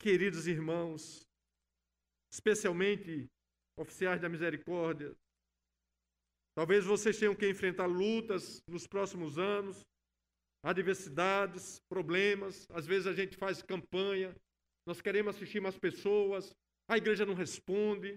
[0.00, 1.22] Queridos irmãos,
[2.32, 3.26] especialmente
[3.78, 5.16] oficiais da misericórdia,
[6.54, 9.82] talvez vocês tenham que enfrentar lutas nos próximos anos,
[10.62, 12.66] adversidades, problemas.
[12.70, 14.34] Às vezes a gente faz campanha,
[14.86, 16.54] nós queremos assistir mais pessoas,
[16.88, 18.16] a igreja não responde,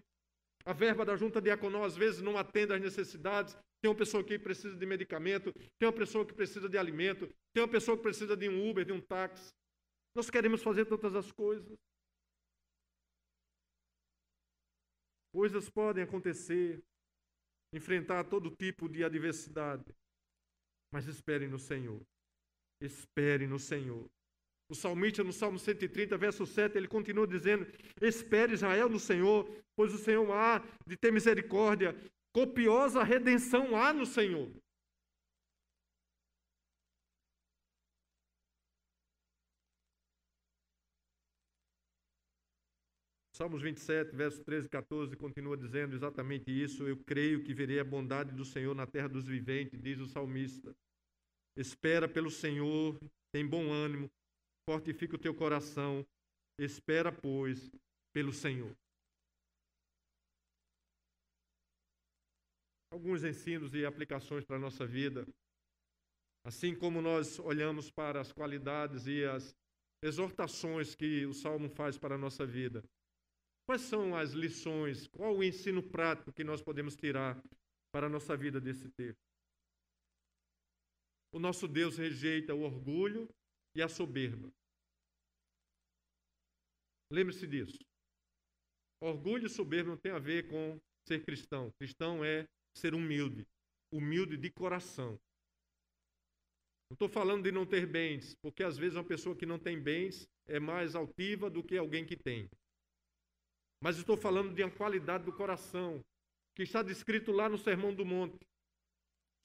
[0.66, 3.58] a verba da junta diaconal às vezes não atende às necessidades.
[3.82, 7.64] Tem uma pessoa que precisa de medicamento, tem uma pessoa que precisa de alimento, tem
[7.64, 9.50] uma pessoa que precisa de um Uber, de um táxi.
[10.16, 11.78] Nós queremos fazer todas as coisas.
[15.32, 16.84] Coisas podem acontecer,
[17.74, 19.84] enfrentar todo tipo de adversidade.
[20.94, 22.02] Mas espere no Senhor.
[22.82, 24.06] Espere no Senhor.
[24.70, 27.66] O salmista, no Salmo 130, verso 7, ele continua dizendo:
[28.02, 31.96] Espere Israel no Senhor, pois o Senhor há de ter misericórdia,
[32.34, 34.52] copiosa redenção há no Senhor.
[43.38, 46.88] Salmos 27, verso 13 e 14, continua dizendo exatamente isso.
[46.88, 50.76] Eu creio que verei a bondade do Senhor na terra dos viventes, diz o salmista.
[51.56, 53.00] Espera pelo Senhor,
[53.32, 54.10] tem bom ânimo,
[54.68, 56.04] fortifica o teu coração,
[56.60, 57.70] espera, pois,
[58.12, 58.76] pelo Senhor.
[62.92, 65.28] Alguns ensinos e aplicações para a nossa vida.
[66.44, 69.56] Assim como nós olhamos para as qualidades e as
[70.04, 72.84] exortações que o Salmo faz para a nossa vida.
[73.68, 77.38] Quais são as lições, qual o ensino prático que nós podemos tirar
[77.92, 79.20] para a nossa vida desse texto?
[81.34, 83.28] O nosso Deus rejeita o orgulho
[83.76, 84.50] e a soberba.
[87.12, 87.78] Lembre-se disso.
[89.02, 91.70] Orgulho e soberba não tem a ver com ser cristão.
[91.78, 93.46] Cristão é ser humilde,
[93.92, 95.20] humilde de coração.
[96.90, 99.78] Não estou falando de não ter bens, porque às vezes uma pessoa que não tem
[99.78, 102.50] bens é mais altiva do que alguém que tem.
[103.82, 106.04] Mas estou falando de uma qualidade do coração,
[106.56, 108.46] que está descrito lá no Sermão do Monte,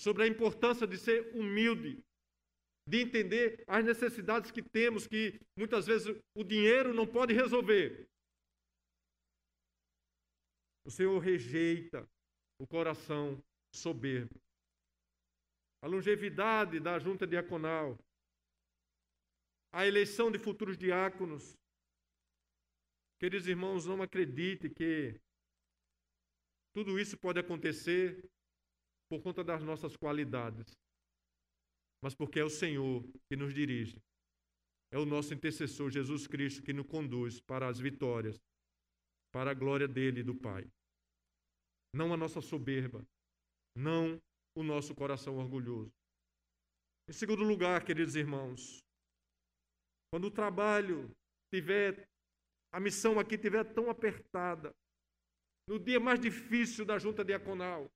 [0.01, 2.03] sobre a importância de ser humilde,
[2.89, 8.09] de entender as necessidades que temos, que muitas vezes o dinheiro não pode resolver.
[10.85, 12.09] O Senhor rejeita
[12.59, 14.35] o coração soberbo.
[15.83, 17.99] A longevidade da junta diaconal,
[19.73, 21.57] a eleição de futuros diáconos.
[23.23, 25.21] Queridos irmãos, não acredite que
[26.75, 28.29] tudo isso pode acontecer
[29.09, 30.73] por conta das nossas qualidades
[32.03, 34.03] mas porque é o Senhor que nos dirige.
[34.91, 38.37] É o nosso intercessor, Jesus Cristo, que nos conduz para as vitórias,
[39.33, 40.69] para a glória dele e do Pai.
[41.95, 43.07] Não a nossa soberba,
[43.77, 44.21] não
[44.57, 45.93] o nosso coração orgulhoso.
[47.09, 48.81] Em segundo lugar, queridos irmãos,
[50.11, 51.09] quando o trabalho
[51.55, 52.05] tiver,
[52.73, 54.75] a missão aqui tiver tão apertada,
[55.69, 57.91] no dia mais difícil da junta diaconal,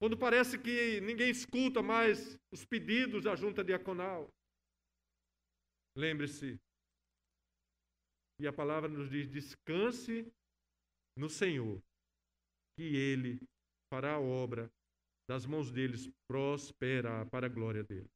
[0.00, 4.32] quando parece que ninguém escuta mais os pedidos da junta diaconal.
[5.96, 6.56] Lembre-se,
[8.40, 10.32] e a palavra nos diz: descanse
[11.16, 11.82] no Senhor,
[12.76, 13.40] que Ele
[13.92, 14.70] fará a obra
[15.28, 18.08] das mãos deles prosperar para a glória dele.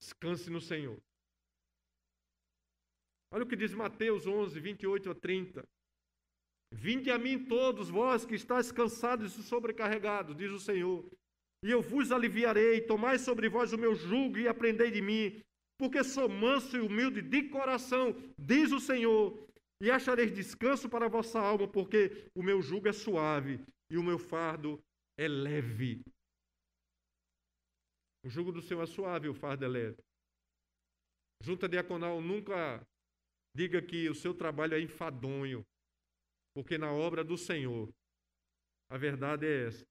[0.00, 0.98] Descanse no Senhor.
[3.30, 5.64] Olha o que diz Mateus 11, 28 a 30.
[6.72, 11.08] Vinde a mim todos vós que estáis cansados e sobrecarregados, diz o Senhor,
[11.64, 12.80] e eu vos aliviarei.
[12.82, 15.42] Tomai sobre vós o meu jugo e aprendei de mim,
[15.78, 19.46] porque sou manso e humilde de coração, diz o Senhor,
[19.80, 24.02] e achareis descanso para a vossa alma, porque o meu jugo é suave e o
[24.02, 24.82] meu fardo
[25.16, 26.02] é leve.
[28.24, 29.98] O jugo do Senhor é suave, o fardo é leve.
[31.40, 32.84] Junta diaconal, nunca
[33.58, 35.66] diga que o seu trabalho é enfadonho,
[36.54, 37.92] porque na obra do Senhor,
[38.88, 39.84] a verdade é essa.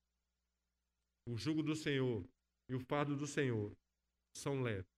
[1.27, 2.25] O jugo do Senhor
[2.69, 3.75] e o fardo do Senhor
[4.37, 4.89] são leves.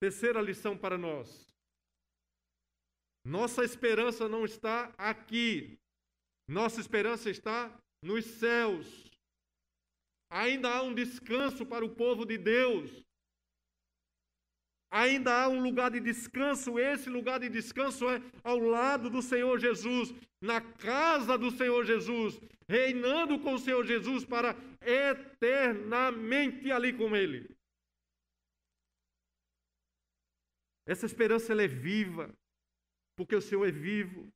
[0.00, 1.54] Terceira lição para nós.
[3.24, 5.78] Nossa esperança não está aqui.
[6.48, 9.08] Nossa esperança está nos céus.
[10.28, 13.04] Ainda há um descanso para o povo de Deus.
[14.90, 19.58] Ainda há um lugar de descanso, esse lugar de descanso é ao lado do Senhor
[19.60, 20.12] Jesus,
[20.42, 27.48] na casa do Senhor Jesus, reinando com o Senhor Jesus para eternamente ali com Ele.
[30.84, 32.34] Essa esperança ela é viva,
[33.16, 34.28] porque o Senhor é vivo.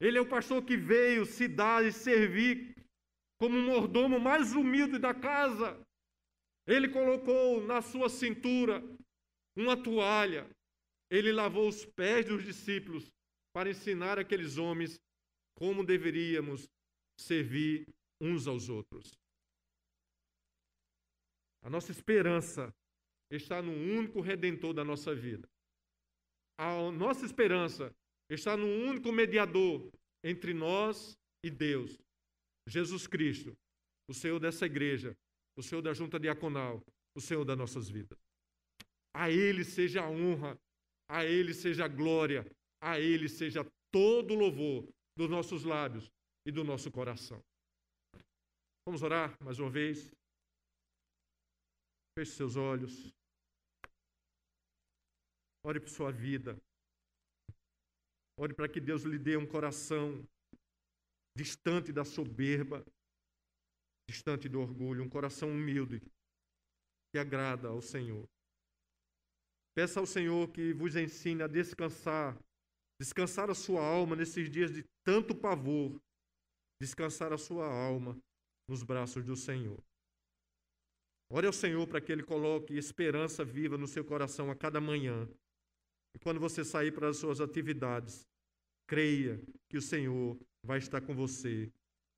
[0.00, 2.74] Ele é o pastor que veio se dar e servir
[3.38, 5.80] como um mordomo mais humilde da casa.
[6.68, 8.82] Ele colocou na sua cintura
[9.56, 10.46] uma toalha.
[11.10, 13.10] Ele lavou os pés dos discípulos
[13.54, 15.00] para ensinar aqueles homens
[15.56, 16.68] como deveríamos
[17.18, 17.86] servir
[18.20, 19.18] uns aos outros.
[21.64, 22.70] A nossa esperança
[23.32, 25.48] está no único redentor da nossa vida.
[26.58, 27.90] A nossa esperança
[28.30, 29.90] está no único mediador
[30.22, 31.96] entre nós e Deus,
[32.68, 33.56] Jesus Cristo,
[34.08, 35.16] o Senhor dessa igreja,
[35.58, 36.80] o Senhor da junta diaconal,
[37.16, 38.16] o Senhor das nossas vidas.
[39.12, 40.56] A Ele seja a honra,
[41.10, 42.48] a Ele seja a glória,
[42.80, 46.08] a Ele seja todo o louvor dos nossos lábios
[46.46, 47.42] e do nosso coração.
[48.86, 50.08] Vamos orar mais uma vez.
[52.16, 53.12] Feche seus olhos.
[55.66, 56.56] Ore por sua vida.
[58.38, 60.24] Ore para que Deus lhe dê um coração
[61.36, 62.84] distante da soberba,
[64.08, 66.00] distante do orgulho, um coração humilde
[67.12, 68.26] que agrada ao Senhor.
[69.76, 72.36] Peça ao Senhor que vos ensine a descansar,
[73.00, 76.00] descansar a sua alma nesses dias de tanto pavor,
[76.80, 78.18] descansar a sua alma
[78.68, 79.78] nos braços do Senhor.
[81.30, 85.28] Ore ao Senhor para que Ele coloque esperança viva no seu coração a cada manhã
[86.14, 88.26] e quando você sair para as suas atividades,
[88.88, 91.70] creia que o Senhor vai estar com você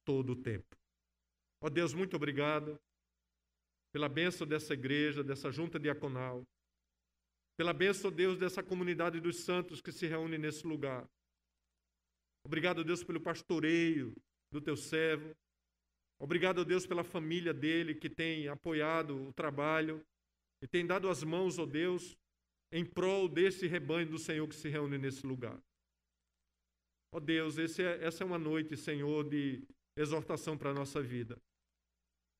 [0.06, 0.79] todo o tempo.
[1.62, 2.80] Ó oh Deus, muito obrigado
[3.92, 6.46] pela bênção dessa igreja, dessa junta diaconal,
[7.60, 11.06] pela bênção, Deus, dessa comunidade dos santos que se reúne nesse lugar.
[12.42, 14.14] Obrigado, Deus, pelo pastoreio
[14.50, 15.36] do teu servo.
[16.18, 20.02] Obrigado, Deus, pela família dele que tem apoiado o trabalho
[20.62, 22.16] e tem dado as mãos, ó oh Deus,
[22.72, 25.60] em prol desse rebanho do Senhor que se reúne nesse lugar.
[27.12, 29.62] Ó oh Deus, é, essa é uma noite, Senhor, de
[29.96, 31.38] exortação para a nossa vida.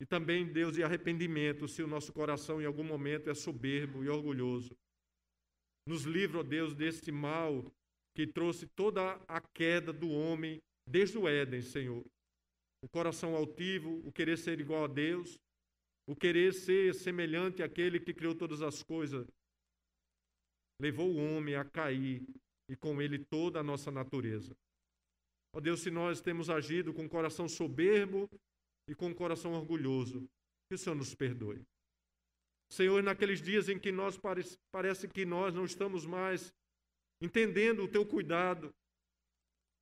[0.00, 4.08] E também, Deus, de arrependimento, se o nosso coração em algum momento é soberbo e
[4.08, 4.74] orgulhoso.
[5.86, 7.70] Nos livra, ó Deus, desse mal
[8.14, 12.04] que trouxe toda a queda do homem desde o Éden, Senhor.
[12.82, 15.38] O coração altivo, o querer ser igual a Deus,
[16.08, 19.26] o querer ser semelhante àquele que criou todas as coisas,
[20.80, 22.26] levou o homem a cair
[22.70, 24.56] e com ele toda a nossa natureza.
[25.54, 28.30] Ó Deus, se nós temos agido com coração soberbo
[28.88, 30.28] e com o coração orgulhoso,
[30.68, 31.62] que o Senhor nos perdoe.
[32.70, 34.18] Senhor, naqueles dias em que nós
[34.70, 36.52] parece que nós não estamos mais
[37.20, 38.72] entendendo o teu cuidado,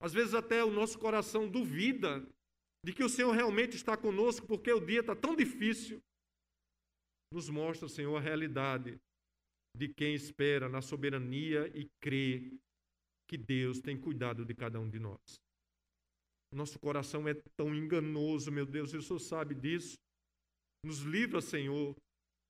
[0.00, 2.26] às vezes até o nosso coração duvida
[2.84, 6.00] de que o Senhor realmente está conosco, porque o dia está tão difícil.
[7.32, 8.98] Nos mostra, Senhor, a realidade
[9.76, 12.50] de quem espera na soberania e crê
[13.28, 15.40] que Deus tem cuidado de cada um de nós.
[16.52, 19.96] Nosso coração é tão enganoso, meu Deus, e o Senhor sabe disso.
[20.84, 21.94] Nos livra, Senhor,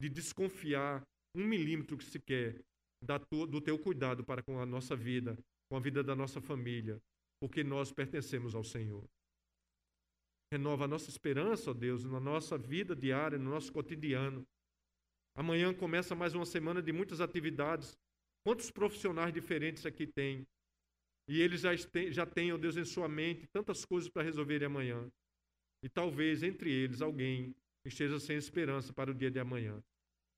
[0.00, 1.02] de desconfiar
[1.36, 2.60] um milímetro que se quer
[3.02, 5.36] do teu cuidado para com a nossa vida,
[5.70, 7.00] com a vida da nossa família,
[7.40, 9.04] porque nós pertencemos ao Senhor.
[10.52, 14.44] Renova a nossa esperança, ó Deus, na nossa vida diária, no nosso cotidiano.
[15.36, 17.96] Amanhã começa mais uma semana de muitas atividades.
[18.44, 20.46] Quantos profissionais diferentes aqui tem?
[21.28, 21.70] E eles já,
[22.10, 25.10] já têm, ó Deus, em sua mente tantas coisas para resolverem amanhã.
[25.84, 27.54] E talvez entre eles alguém
[27.84, 29.82] esteja sem esperança para o dia de amanhã.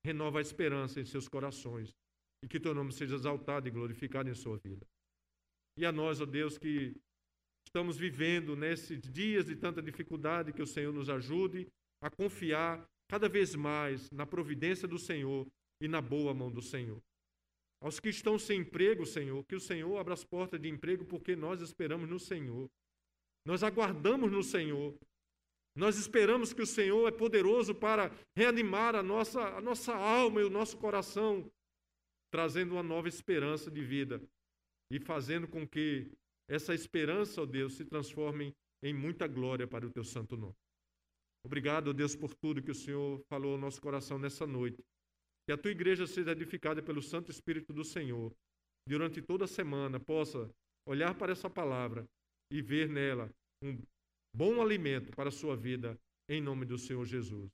[0.05, 1.95] Renova a esperança em seus corações
[2.43, 4.87] e que teu nome seja exaltado e glorificado em sua vida.
[5.77, 6.97] E a nós, ó Deus, que
[7.67, 11.69] estamos vivendo nesses dias de tanta dificuldade, que o Senhor nos ajude
[12.03, 15.47] a confiar cada vez mais na providência do Senhor
[15.81, 17.01] e na boa mão do Senhor.
[17.81, 21.35] Aos que estão sem emprego, Senhor, que o Senhor abra as portas de emprego, porque
[21.35, 22.71] nós esperamos no Senhor.
[23.45, 24.95] Nós aguardamos no Senhor.
[25.75, 30.45] Nós esperamos que o Senhor é poderoso para reanimar a nossa, a nossa alma e
[30.45, 31.51] o nosso coração,
[32.31, 34.21] trazendo uma nova esperança de vida
[34.91, 36.11] e fazendo com que
[36.49, 40.57] essa esperança, ó Deus, se transforme em muita glória para o teu santo nome.
[41.45, 44.85] Obrigado, ó Deus, por tudo que o Senhor falou ao nosso coração nessa noite.
[45.51, 48.33] Que a tua igreja seja edificada pelo Santo Espírito do Senhor.
[48.87, 50.49] Durante toda a semana possa
[50.87, 52.07] olhar para essa palavra
[52.53, 53.29] e ver nela
[53.61, 53.77] um
[54.33, 55.99] bom alimento para a sua vida,
[56.29, 57.51] em nome do Senhor Jesus.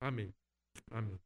[0.00, 0.32] Amém.
[0.92, 1.18] Amém.